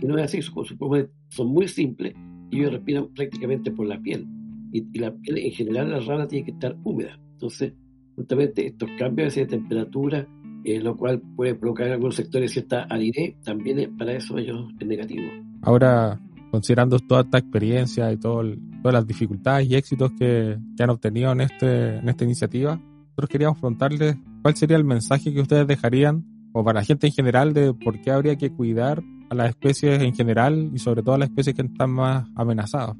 y 0.00 0.06
no 0.06 0.18
es 0.18 0.24
así, 0.24 0.42
sus 0.42 0.72
pulmones 0.74 1.08
son 1.28 1.48
muy 1.48 1.68
simples 1.68 2.14
ellos 2.50 2.72
respiran 2.72 3.08
prácticamente 3.14 3.70
por 3.70 3.86
la 3.86 4.00
piel. 4.00 4.26
Y, 4.72 4.98
la 4.98 5.14
piel 5.14 5.38
en 5.38 5.52
general 5.52 5.90
la 5.90 6.00
rana 6.00 6.26
tiene 6.26 6.44
que 6.44 6.52
estar 6.52 6.76
húmeda. 6.82 7.18
Entonces, 7.32 7.72
justamente 8.16 8.66
estos 8.66 8.88
cambios 8.98 9.34
de 9.34 9.46
temperatura, 9.46 10.26
eh, 10.64 10.80
lo 10.80 10.96
cual 10.96 11.20
puede 11.36 11.54
provocar 11.54 11.86
en 11.86 11.94
algunos 11.94 12.16
sectores 12.16 12.52
cierta 12.52 12.82
aridez, 12.84 13.36
también 13.42 13.96
para 13.96 14.12
eso 14.14 14.38
ellos 14.38 14.72
es 14.78 14.86
negativo. 14.86 15.24
Ahora, 15.62 16.20
considerando 16.50 16.98
toda 16.98 17.22
esta 17.22 17.38
experiencia 17.38 18.12
y 18.12 18.16
todo 18.16 18.42
todas 18.82 18.94
las 18.94 19.06
dificultades 19.06 19.68
y 19.68 19.76
éxitos 19.76 20.12
que, 20.12 20.58
que, 20.76 20.82
han 20.82 20.90
obtenido 20.90 21.32
en, 21.32 21.40
este, 21.40 21.96
en 21.96 22.08
esta 22.08 22.24
iniciativa, 22.24 22.76
nosotros 22.76 23.30
queríamos 23.30 23.58
preguntarles 23.58 24.16
cuál 24.42 24.56
sería 24.56 24.76
el 24.76 24.84
mensaje 24.84 25.32
que 25.32 25.40
ustedes 25.40 25.66
dejarían, 25.66 26.24
o 26.52 26.62
para 26.62 26.80
la 26.80 26.84
gente 26.84 27.06
en 27.06 27.12
general, 27.12 27.54
de 27.54 27.72
por 27.72 28.00
qué 28.00 28.10
habría 28.10 28.36
que 28.36 28.50
cuidar 28.50 29.02
las 29.34 29.50
especies 29.50 30.02
en 30.02 30.14
general 30.14 30.70
y 30.72 30.78
sobre 30.78 31.02
todo 31.02 31.18
las 31.18 31.28
especies 31.28 31.56
que 31.56 31.62
están 31.62 31.90
más 31.90 32.26
amenazadas? 32.34 32.96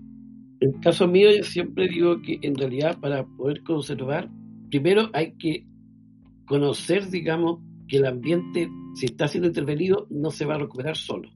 En 0.60 0.74
el 0.74 0.80
caso 0.80 1.06
mío, 1.06 1.28
yo 1.36 1.42
siempre 1.42 1.88
digo 1.88 2.22
que 2.22 2.38
en 2.42 2.54
realidad 2.54 2.98
para 3.00 3.24
poder 3.24 3.62
conservar, 3.62 4.30
primero 4.70 5.10
hay 5.12 5.32
que 5.32 5.66
conocer, 6.46 7.10
digamos, 7.10 7.60
que 7.88 7.98
el 7.98 8.06
ambiente, 8.06 8.70
si 8.94 9.06
está 9.06 9.28
siendo 9.28 9.48
intervenido, 9.48 10.06
no 10.10 10.30
se 10.30 10.44
va 10.44 10.54
a 10.54 10.58
recuperar 10.58 10.96
solo. 10.96 11.28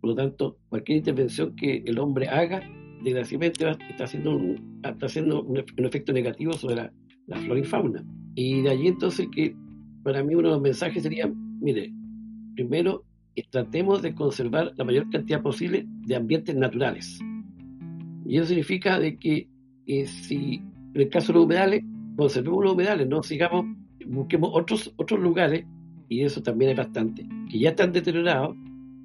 Por 0.00 0.10
lo 0.10 0.16
tanto, 0.16 0.58
cualquier 0.68 0.98
intervención 0.98 1.54
que 1.56 1.82
el 1.84 1.98
hombre 1.98 2.28
haga, 2.28 2.62
desgraciadamente 3.02 3.68
está 3.90 4.04
haciendo 4.04 4.36
un, 4.36 4.80
está 4.84 5.06
haciendo 5.06 5.42
un, 5.42 5.58
efecto 5.58 6.12
negativo 6.12 6.52
sobre 6.52 6.76
la, 6.76 6.92
la 7.26 7.36
flora 7.38 7.60
y 7.60 7.64
fauna. 7.64 8.04
Y 8.34 8.62
de 8.62 8.70
allí 8.70 8.88
entonces 8.88 9.28
que 9.34 9.54
para 10.02 10.22
mí 10.22 10.34
uno 10.34 10.48
de 10.48 10.54
los 10.54 10.62
mensajes 10.62 11.02
sería, 11.02 11.30
mire, 11.60 11.92
primero 12.54 13.04
tratemos 13.50 14.02
de 14.02 14.14
conservar 14.14 14.72
la 14.76 14.84
mayor 14.84 15.08
cantidad 15.10 15.42
posible 15.42 15.86
de 16.06 16.16
ambientes 16.16 16.54
naturales. 16.54 17.18
Y 18.26 18.36
eso 18.36 18.46
significa 18.46 18.98
de 18.98 19.16
que 19.16 19.48
eh, 19.86 20.06
si 20.06 20.62
en 20.94 21.00
el 21.00 21.08
caso 21.08 21.28
de 21.28 21.34
los 21.34 21.44
humedales, 21.44 21.84
conservemos 22.16 22.64
los 22.64 22.72
humedales, 22.74 23.08
no 23.08 23.22
sigamos, 23.22 23.66
busquemos 24.06 24.50
otros, 24.52 24.92
otros 24.96 25.20
lugares, 25.20 25.64
y 26.08 26.22
eso 26.22 26.42
también 26.42 26.72
es 26.72 26.76
bastante, 26.76 27.26
que 27.48 27.58
ya 27.58 27.70
están 27.70 27.92
deteriorados, 27.92 28.56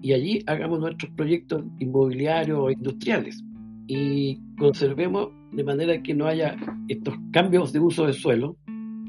y 0.02 0.14
allí 0.14 0.44
hagamos 0.48 0.80
nuestros 0.80 1.12
proyectos 1.12 1.64
inmobiliarios 1.80 2.60
o 2.60 2.72
industriales. 2.72 3.44
Y 3.88 4.40
conservemos 4.58 5.30
de 5.52 5.64
manera 5.64 6.02
que 6.02 6.14
no 6.14 6.26
haya 6.26 6.56
estos 6.88 7.16
cambios 7.32 7.72
de 7.72 7.80
uso 7.80 8.06
del 8.06 8.16
suelo, 8.16 8.58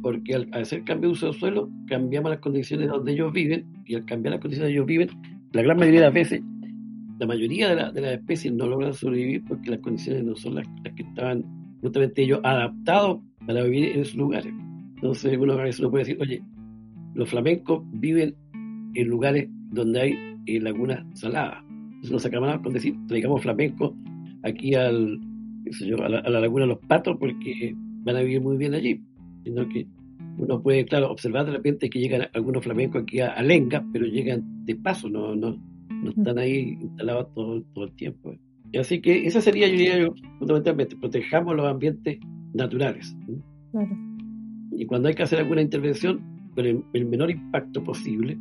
porque 0.07 0.37
al, 0.37 0.49
hacer 0.53 0.85
cambio 0.85 1.09
de 1.09 1.15
uso 1.15 1.27
del 1.27 1.35
suelo, 1.35 1.69
cambiamos 1.89 2.31
las 2.31 2.39
condiciones 2.39 2.89
donde 2.89 3.11
ellos 3.11 3.33
viven, 3.33 3.67
y 3.85 3.97
al 3.97 4.05
cambiar 4.05 4.35
las 4.35 4.41
condiciones 4.41 4.69
donde 4.69 4.75
ellos 4.75 4.87
viven, 4.87 5.09
la 5.51 5.63
gran 5.63 5.77
mayoría 5.77 5.99
de 5.99 6.07
las 6.07 6.15
veces, 6.15 6.43
la 7.19 7.27
mayoría 7.27 7.75
de, 7.75 8.01
las 8.01 8.13
especies 8.13 8.55
no 8.55 8.69
logran 8.69 8.95
sobrevivir 8.95 9.43
porque 9.49 9.69
las 9.69 9.81
condiciones 9.81 10.23
no 10.23 10.37
son 10.37 10.55
las, 10.55 10.69
que 10.95 11.03
estaban 11.03 11.45
justamente 11.81 12.23
ellos 12.23 12.39
adaptados 12.45 13.19
para 13.49 13.65
vivir 13.65 13.97
en 13.97 14.03
esos 14.03 14.15
lugares. 14.15 14.55
Entonces 14.95 15.37
uno 15.37 15.55
a 15.55 15.65
veces 15.65 15.81
uno 15.81 15.91
puede 15.91 16.05
decir, 16.05 16.19
oye, 16.21 16.41
los 17.15 17.29
flamencos 17.29 17.83
viven 17.95 18.37
en 18.95 19.09
lugares 19.09 19.49
donde 19.73 20.01
hay 20.03 20.15
eh, 20.47 20.61
lagunas 20.61 21.05
saladas. 21.19 21.65
Entonces 21.69 22.13
nos 22.13 22.27
acabamos 22.27 22.63
con 22.63 22.73
decir, 22.73 22.95
traigamos 23.09 23.43
flamencos 23.43 23.93
aquí 24.45 24.77
al, 24.77 25.19
a, 26.01 26.09
la, 26.09 26.41
laguna 26.41 26.63
de 26.63 26.69
los 26.69 26.79
patos 26.87 27.17
porque 27.19 27.75
van 28.05 28.15
a 28.15 28.21
vivir 28.21 28.41
muy 28.41 28.57
bien 28.57 28.75
allí, 28.75 29.03
sino 29.47 29.69
que 29.69 29.87
uno 30.39 30.61
puede, 30.61 30.85
claro, 30.85 31.11
observar 31.11 31.47
de 31.47 31.53
repente 31.53 31.89
que 31.89 32.01
llegan 32.01 32.27
algunos 32.35 32.65
flamencos 32.65 33.03
aquí 33.03 33.21
a, 33.21 33.41
Lenga, 33.43 33.87
pero 33.93 34.05
llegan 34.05 34.65
de 34.65 34.75
paso, 34.75 35.09
no, 35.09 35.37
no, 35.37 35.57
no 35.89 36.11
están 36.11 36.39
ahí 36.39 36.77
instalados 36.81 37.33
todo, 37.33 37.63
todo 37.73 37.85
el 37.85 37.93
tiempo. 37.93 38.35
Así 38.79 39.01
que 39.01 39.25
esa 39.25 39.41
sería, 39.41 39.69
yo 39.69 39.79
diría, 39.79 40.09
fundamentalmente, 40.41 40.97
protejamos 40.97 41.55
los 41.55 41.67
ambientes 41.67 42.19
naturales. 42.55 43.17
Y 44.73 44.85
cuando 44.85 45.09
hay 45.09 45.15
que 45.15 45.23
hacer 45.23 45.39
alguna 45.39 45.63
intervención, 45.63 46.21
con 46.57 46.67
el, 46.67 47.07
menor 47.07 47.31
impacto 47.31 47.85
posible, 47.85 48.37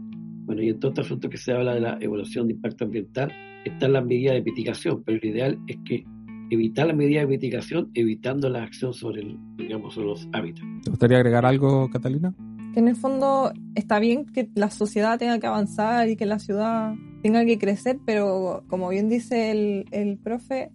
bueno, 0.45 0.63
y 0.63 0.69
en 0.69 0.79
todo 0.79 0.89
este 0.89 1.01
asunto 1.01 1.29
que 1.29 1.37
se 1.37 1.53
habla 1.53 1.75
de 1.75 1.81
la 1.81 1.97
evaluación 2.01 2.47
de 2.47 2.53
impacto 2.53 2.85
ambiental, 2.85 3.31
están 3.63 3.93
las 3.93 4.03
medidas 4.03 4.33
de 4.33 4.41
mitigación, 4.41 5.03
pero 5.03 5.19
lo 5.21 5.29
ideal 5.29 5.59
es 5.67 5.77
que 5.85 6.03
evitar 6.49 6.87
las 6.87 6.95
medidas 6.95 7.23
de 7.23 7.27
mitigación, 7.27 7.91
evitando 7.93 8.49
la 8.49 8.63
acción 8.63 8.93
sobre, 8.93 9.21
el, 9.21 9.37
digamos, 9.57 9.93
sobre 9.93 10.07
los 10.07 10.27
hábitats. 10.33 10.67
¿Te 10.83 10.89
gustaría 10.89 11.17
agregar 11.17 11.45
algo, 11.45 11.89
Catalina? 11.89 12.33
Que 12.73 12.79
en 12.79 12.87
el 12.87 12.95
fondo 12.95 13.53
está 13.75 13.99
bien 13.99 14.25
que 14.25 14.49
la 14.55 14.69
sociedad 14.69 15.17
tenga 15.17 15.39
que 15.39 15.47
avanzar 15.47 16.09
y 16.09 16.15
que 16.15 16.25
la 16.25 16.39
ciudad 16.39 16.93
tenga 17.23 17.45
que 17.45 17.57
crecer, 17.57 17.99
pero 18.05 18.63
como 18.67 18.89
bien 18.89 19.09
dice 19.09 19.51
el, 19.51 19.85
el 19.91 20.17
profe, 20.17 20.71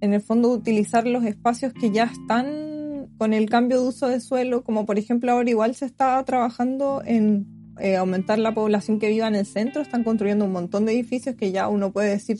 en 0.00 0.12
el 0.12 0.20
fondo 0.20 0.50
utilizar 0.50 1.06
los 1.06 1.24
espacios 1.24 1.72
que 1.72 1.90
ya 1.90 2.04
están 2.04 2.46
con 3.16 3.32
el 3.32 3.48
cambio 3.50 3.80
de 3.80 3.88
uso 3.88 4.08
de 4.08 4.20
suelo, 4.20 4.62
como 4.62 4.86
por 4.86 4.98
ejemplo 4.98 5.32
ahora 5.32 5.50
igual 5.50 5.74
se 5.74 5.86
está 5.86 6.22
trabajando 6.24 7.02
en 7.04 7.46
eh, 7.80 7.96
aumentar 7.96 8.38
la 8.38 8.54
población 8.54 8.98
que 8.98 9.08
viva 9.08 9.28
en 9.28 9.34
el 9.34 9.46
centro, 9.46 9.82
están 9.82 10.04
construyendo 10.04 10.44
un 10.44 10.52
montón 10.52 10.84
de 10.84 10.92
edificios 10.92 11.36
que 11.36 11.52
ya 11.52 11.68
uno 11.68 11.92
puede 11.92 12.10
decir 12.10 12.38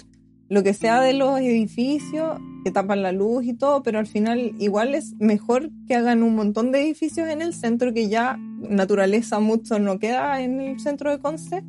lo 0.48 0.62
que 0.62 0.74
sea 0.74 1.00
de 1.00 1.12
los 1.12 1.38
edificios, 1.40 2.40
que 2.64 2.70
tapan 2.70 3.02
la 3.02 3.12
luz 3.12 3.44
y 3.44 3.54
todo, 3.54 3.82
pero 3.82 3.98
al 3.98 4.06
final 4.06 4.52
igual 4.58 4.94
es 4.94 5.14
mejor 5.18 5.70
que 5.86 5.94
hagan 5.94 6.22
un 6.22 6.34
montón 6.34 6.72
de 6.72 6.82
edificios 6.82 7.28
en 7.28 7.42
el 7.42 7.52
centro 7.52 7.92
que 7.92 8.08
ya 8.08 8.38
naturaleza 8.38 9.40
mucho 9.40 9.78
no 9.78 9.98
queda 9.98 10.40
en 10.42 10.60
el 10.60 10.80
centro 10.80 11.10
de 11.10 11.18
Conce, 11.18 11.64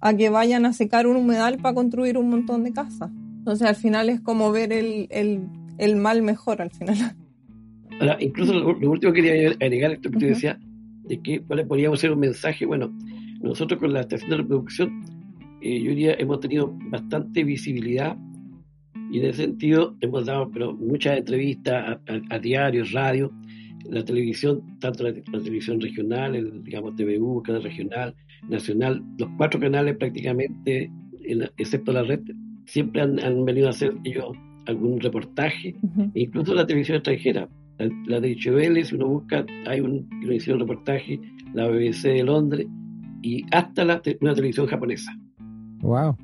a 0.00 0.14
que 0.14 0.28
vayan 0.30 0.66
a 0.66 0.72
secar 0.72 1.06
un 1.06 1.16
humedal 1.16 1.58
para 1.58 1.74
construir 1.74 2.18
un 2.18 2.30
montón 2.30 2.64
de 2.64 2.72
casas. 2.72 3.10
Entonces 3.38 3.68
al 3.68 3.76
final 3.76 4.08
es 4.08 4.20
como 4.20 4.52
ver 4.52 4.72
el, 4.72 5.06
el, 5.10 5.96
mal 5.96 6.22
mejor 6.22 6.62
al 6.62 6.70
final. 6.70 6.96
Ahora, 8.00 8.16
incluso 8.20 8.54
lo, 8.54 8.68
último 8.90 9.12
que 9.12 9.22
quería 9.22 9.50
agregar 9.50 9.92
esto 9.92 10.10
que 10.10 10.18
tú 10.18 10.26
decías, 10.26 10.58
de 11.04 11.20
que 11.20 11.40
cuál 11.42 11.66
podríamos 11.66 12.00
hacer 12.00 12.10
un 12.10 12.20
mensaje, 12.20 12.64
bueno, 12.64 12.90
nosotros 13.40 13.78
con 13.78 13.92
la 13.92 14.00
estación 14.00 14.30
de 14.30 14.36
reproducción 14.38 15.13
eh, 15.64 15.80
yo 15.80 15.90
diría, 15.90 16.14
hemos 16.18 16.40
tenido 16.40 16.76
bastante 16.90 17.42
visibilidad 17.42 18.18
y 19.10 19.20
en 19.20 19.24
ese 19.24 19.44
sentido 19.44 19.96
hemos 20.02 20.26
dado 20.26 20.50
pero 20.50 20.74
muchas 20.74 21.16
entrevistas 21.16 22.00
a, 22.28 22.38
diarios, 22.38 22.92
radio, 22.92 23.32
la 23.88 24.04
televisión, 24.04 24.78
tanto 24.78 25.04
la, 25.04 25.14
televisión 25.14 25.80
regional, 25.80 26.36
el, 26.36 26.62
digamos 26.64 26.96
TVU, 26.96 27.42
canal 27.42 27.62
regional, 27.62 28.14
nacional, 28.46 29.02
los 29.16 29.30
cuatro 29.38 29.58
canales 29.58 29.96
prácticamente, 29.96 30.92
excepto 31.56 31.92
la 31.92 32.02
red, 32.02 32.20
siempre 32.66 33.00
han, 33.00 33.44
venido 33.46 33.68
a 33.68 33.70
hacer 33.70 33.94
ellos 34.04 34.36
algún 34.66 35.00
reportaje, 35.00 35.74
incluso 36.12 36.52
la 36.52 36.66
televisión 36.66 36.96
extranjera. 36.96 37.48
La, 37.78 38.20
de 38.20 38.28
Deutsche 38.28 38.84
si 38.84 38.94
uno 38.96 39.08
busca, 39.08 39.46
hay 39.66 39.80
un, 39.80 40.06
hicieron 40.30 40.60
reportaje, 40.60 41.18
la 41.54 41.68
BBC 41.68 42.02
de 42.08 42.22
Londres, 42.22 42.66
y 43.22 43.46
hasta 43.50 43.82
la, 43.86 44.02
una 44.20 44.34
televisión 44.34 44.66
japonesa. 44.66 45.10
Wow. 45.84 46.16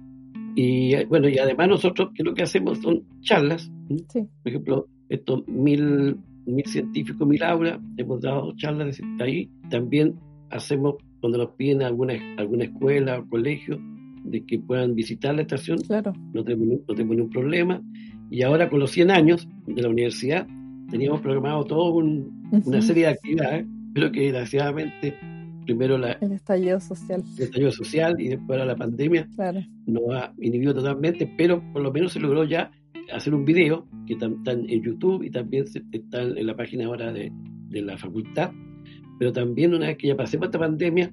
Y 0.57 1.05
bueno, 1.05 1.29
y 1.29 1.39
además 1.39 1.69
nosotros 1.69 2.11
que 2.15 2.25
lo 2.25 2.35
que 2.35 2.43
hacemos 2.43 2.79
son 2.79 3.05
charlas. 3.21 3.71
Por 3.89 4.29
ejemplo, 4.45 4.89
estos 5.09 5.47
mil, 5.47 6.17
mil 6.47 6.67
científicos, 6.67 7.27
mil 7.27 7.43
aulas, 7.43 7.79
hemos 7.97 8.21
dado 8.21 8.55
charlas 8.57 9.01
ahí. 9.21 9.51
También 9.69 10.15
hacemos, 10.51 10.97
cuando 11.21 11.39
nos 11.39 11.51
piden 11.51 11.83
alguna, 11.83 12.15
alguna 12.37 12.65
escuela 12.65 13.19
o 13.19 13.29
colegio, 13.29 13.79
de 14.25 14.45
que 14.45 14.59
puedan 14.59 14.95
visitar 14.95 15.35
la 15.35 15.43
estación, 15.43 15.79
claro. 15.79 16.13
no, 16.33 16.45
tenemos, 16.45 16.81
no 16.87 16.95
tenemos 16.95 17.17
ningún 17.17 17.31
problema. 17.31 17.83
Y 18.31 18.43
ahora 18.43 18.69
con 18.69 18.81
los 18.81 18.91
100 18.91 19.11
años 19.11 19.49
de 19.67 19.83
la 19.83 19.89
universidad, 19.89 20.47
teníamos 20.91 21.21
programado 21.21 21.65
toda 21.65 21.93
una 21.95 22.83
serie 22.83 23.05
de 23.05 23.11
actividades, 23.11 23.67
pero 23.95 24.13
que 24.13 24.21
desgraciadamente 24.23 25.17
primero 25.65 25.99
la, 25.99 26.13
el 26.13 26.33
estallido 26.33 26.81
social. 26.81 27.23
El 27.37 27.45
estallido 27.45 27.71
social 27.71 28.21
y 28.21 28.29
después 28.29 28.65
la 28.65 28.77
pandemia 28.77 29.29
claro. 29.35 29.61
nos 29.87 30.03
ha 30.15 30.33
inhibido 30.39 30.75
totalmente, 30.75 31.33
pero 31.37 31.63
por 31.73 31.83
lo 31.83 31.93
menos 31.93 32.13
se 32.13 32.21
logró 32.21 32.45
ya 32.45 32.71
hacer 33.13 33.35
un 33.35 33.45
video 33.45 33.87
que 34.07 34.15
está 34.15 34.53
en 34.53 34.67
YouTube 34.67 35.23
y 35.23 35.31
también 35.31 35.65
está 35.93 36.23
en 36.23 36.47
la 36.47 36.57
página 36.57 36.87
ahora 36.87 37.13
de, 37.13 37.33
de 37.69 37.83
la 37.83 37.97
facultad. 37.97 38.53
Pero 39.19 39.33
también 39.33 39.75
una 39.75 39.89
vez 39.89 39.99
que 39.99 40.09
ya 40.09 40.17
pasemos 40.17 40.47
esta 40.47 40.59
pandemia, 40.59 41.13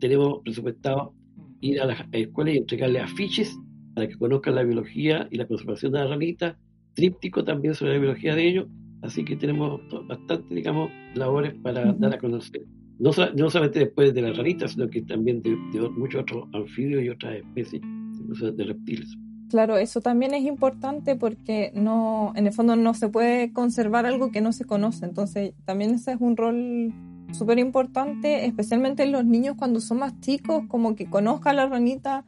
tenemos 0.00 0.40
presupuestado 0.42 1.14
ir 1.60 1.80
a 1.80 1.86
las 1.86 2.04
escuelas 2.12 2.54
y 2.54 2.58
entregarle 2.58 3.00
afiches 3.00 3.56
para 3.94 4.08
que 4.08 4.16
conozcan 4.16 4.54
la 4.54 4.62
biología 4.62 5.28
y 5.30 5.36
la 5.36 5.46
conservación 5.46 5.92
de 5.92 5.98
la 5.98 6.06
ranita, 6.06 6.58
tríptico 6.94 7.44
también 7.44 7.74
sobre 7.74 7.94
la 7.94 7.98
biología 7.98 8.34
de 8.34 8.48
ellos, 8.48 8.68
así 9.02 9.24
que 9.24 9.36
tenemos 9.36 9.80
bastante, 10.06 10.54
digamos, 10.54 10.90
labores 11.14 11.54
para 11.62 11.92
dar 11.92 12.14
a 12.14 12.18
conocer 12.18 12.62
no, 12.98 13.10
no, 13.34 13.50
solamente 13.50 13.80
después 13.80 14.14
de 14.14 14.22
las 14.22 14.36
ranitas, 14.36 14.72
sino 14.72 14.88
que 14.88 15.02
también 15.02 15.42
de, 15.42 15.56
muchos 15.96 16.22
otros 16.22 16.48
anfibios 16.52 17.02
y 17.04 17.08
otras 17.10 17.36
especies, 17.36 17.82
incluso 17.82 18.52
de 18.52 18.64
reptiles. 18.64 19.18
Claro, 19.50 19.76
eso 19.76 20.00
también 20.00 20.34
es 20.34 20.44
importante 20.44 21.14
porque 21.14 21.70
no, 21.74 22.32
en 22.34 22.46
el 22.46 22.52
fondo 22.52 22.74
no 22.74 22.94
se 22.94 23.08
puede 23.08 23.52
conservar 23.52 24.06
algo 24.06 24.32
que 24.32 24.40
no 24.40 24.52
se 24.52 24.64
conoce. 24.64 25.04
Entonces, 25.04 25.52
también 25.64 25.94
ese 25.94 26.12
es 26.12 26.20
un 26.20 26.36
rol 26.36 26.92
súper 27.32 27.58
importante, 27.58 28.46
especialmente 28.46 29.04
en 29.04 29.12
los 29.12 29.24
niños 29.24 29.54
cuando 29.56 29.80
son 29.80 29.98
más 29.98 30.18
chicos, 30.20 30.64
como 30.68 30.96
que 30.96 31.06
conozcan 31.08 31.56
la 31.56 31.66
ranita. 31.66 32.24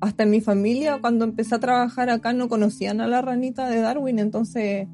Hasta 0.00 0.22
en 0.22 0.30
mi 0.30 0.40
familia, 0.40 0.98
cuando 1.00 1.24
empecé 1.24 1.56
a 1.56 1.58
trabajar 1.58 2.08
acá, 2.10 2.32
no 2.32 2.48
conocían 2.48 3.00
a 3.00 3.08
la 3.08 3.20
ranita 3.20 3.68
de 3.68 3.80
Darwin. 3.80 4.20
Entonces, 4.20 4.86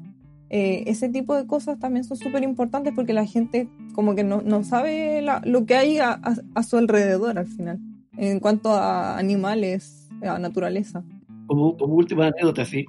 eh, 0.49 0.83
ese 0.87 1.09
tipo 1.09 1.35
de 1.35 1.47
cosas 1.47 1.79
también 1.79 2.03
son 2.03 2.17
súper 2.17 2.43
importantes 2.43 2.93
porque 2.95 3.13
la 3.13 3.25
gente 3.25 3.67
como 3.93 4.15
que 4.15 4.23
no, 4.23 4.41
no 4.41 4.63
sabe 4.63 5.23
lo 5.43 5.65
que 5.65 5.75
hay 5.75 5.97
a, 5.99 6.19
su 6.63 6.77
alrededor 6.77 7.37
al 7.37 7.47
final, 7.47 7.79
en 8.17 8.39
cuanto 8.39 8.73
a 8.73 9.17
animales, 9.17 10.09
a 10.21 10.37
naturaleza. 10.37 11.03
Como, 11.47 11.75
como 11.77 11.95
última 11.95 12.27
anécdota, 12.27 12.65
sí, 12.65 12.85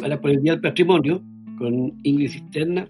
para 0.00 0.20
por 0.20 0.30
el 0.30 0.42
Día 0.42 0.52
del 0.52 0.60
Patrimonio, 0.60 1.22
con 1.58 1.98
Ingrid 2.02 2.30
Cisterna 2.30 2.88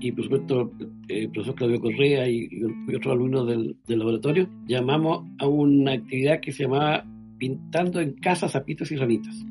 y 0.00 0.12
por 0.12 0.24
supuesto 0.24 0.72
el 1.08 1.24
eh, 1.24 1.28
profesor 1.28 1.54
Claudio 1.54 1.80
Correa 1.80 2.28
y, 2.28 2.48
y 2.50 2.94
otros 2.94 3.14
alumnos 3.14 3.46
del, 3.46 3.76
del, 3.86 3.98
laboratorio, 3.98 4.48
llamamos 4.66 5.26
a 5.38 5.46
una 5.46 5.92
actividad 5.92 6.40
que 6.40 6.52
se 6.52 6.64
llamaba 6.64 7.04
Pintando 7.38 8.00
en 8.00 8.12
Casa 8.12 8.48
Zapitos 8.48 8.92
y 8.92 8.96
Ranitas 8.96 9.46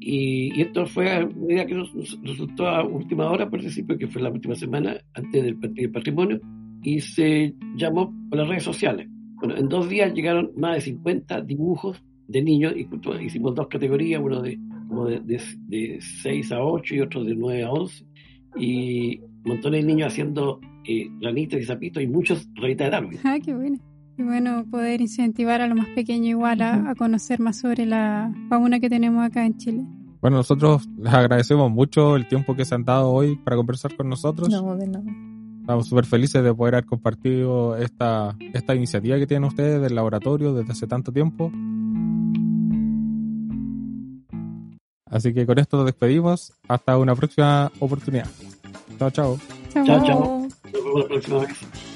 y, 0.00 0.60
esto 0.60 0.86
fue 0.86 1.24
una 1.24 1.52
idea 1.52 1.66
que 1.66 1.82
resultó 2.22 2.68
a 2.68 2.84
última 2.84 3.30
hora, 3.30 3.48
por 3.48 3.62
decir, 3.62 3.86
porque 3.86 4.06
fue 4.06 4.22
la 4.22 4.30
última 4.30 4.54
semana 4.54 4.96
antes 5.14 5.42
del 5.42 5.56
Partido 5.56 5.92
Patrimonio, 5.92 6.40
y 6.82 7.00
se 7.00 7.54
llamó 7.76 8.14
por 8.28 8.38
las 8.38 8.48
redes 8.48 8.62
sociales. 8.62 9.08
Bueno, 9.36 9.56
en 9.56 9.68
dos 9.68 9.88
días 9.88 10.12
llegaron 10.14 10.52
más 10.56 10.76
de 10.76 10.80
50 10.82 11.42
dibujos 11.42 12.02
de 12.28 12.42
niños, 12.42 12.74
y 12.76 12.88
hicimos 13.24 13.54
dos 13.54 13.68
categorías, 13.68 14.20
uno 14.22 14.42
de, 14.42 14.58
como 14.88 15.06
de, 15.06 15.20
de, 15.20 16.00
6 16.00 16.52
a 16.52 16.62
8 16.62 16.94
y 16.94 17.00
otro 17.00 17.24
de 17.24 17.34
9 17.34 17.64
a 17.64 17.70
11, 17.70 18.06
y 18.56 19.20
montones 19.44 19.82
de 19.82 19.86
niños 19.86 20.12
haciendo 20.12 20.60
eh, 20.86 21.08
ranitas 21.20 21.60
y 21.60 21.64
zapitos 21.64 22.02
y 22.02 22.06
muchos 22.06 22.48
ranitas 22.54 22.86
de 22.86 22.90
Darwin. 22.90 23.18
Ah, 23.24 23.38
qué 23.44 23.54
bueno. 23.54 23.78
Y 24.18 24.22
bueno, 24.24 24.64
poder 24.68 25.00
incentivar 25.00 25.60
a 25.60 25.68
lo 25.68 25.76
más 25.76 25.86
pequeño 25.94 26.26
igual 26.26 26.60
a, 26.60 26.90
a, 26.90 26.94
conocer 26.96 27.38
más 27.38 27.58
sobre 27.60 27.86
la 27.86 28.34
fauna 28.48 28.80
que 28.80 28.90
tenemos 28.90 29.24
acá 29.24 29.46
en 29.46 29.56
Chile. 29.56 29.84
Bueno, 30.20 30.38
nosotros 30.38 30.88
les 30.98 31.14
agradecemos 31.14 31.70
mucho 31.70 32.16
el 32.16 32.26
tiempo 32.26 32.56
que 32.56 32.64
se 32.64 32.74
han 32.74 32.84
dado 32.84 33.10
hoy 33.12 33.36
para 33.36 33.56
conversar 33.56 33.96
con 33.96 34.08
nosotros. 34.08 34.48
No, 34.48 34.76
de 34.76 34.88
nada. 34.88 35.04
Estamos 35.60 35.86
súper 35.86 36.06
felices 36.06 36.42
de 36.42 36.52
poder 36.52 36.74
haber 36.74 36.86
compartido 36.86 37.76
esta, 37.76 38.34
esta 38.52 38.74
iniciativa 38.74 39.18
que 39.18 39.26
tienen 39.26 39.44
ustedes 39.44 39.80
del 39.80 39.94
laboratorio 39.94 40.52
desde 40.52 40.72
hace 40.72 40.86
tanto 40.86 41.12
tiempo. 41.12 41.52
Así 45.06 45.32
que 45.32 45.46
con 45.46 45.58
esto 45.58 45.76
nos 45.76 45.86
despedimos. 45.86 46.52
Hasta 46.66 46.98
una 46.98 47.14
próxima 47.14 47.70
oportunidad. 47.78 48.28
Chao, 48.98 49.10
chao. 49.10 49.38
Chao, 49.72 49.84
chao. 49.84 50.04
chao. 50.04 50.48
Nos 50.64 50.72
vemos 50.72 51.00
la 51.00 51.06
próxima 51.06 51.38
vez. 51.40 51.87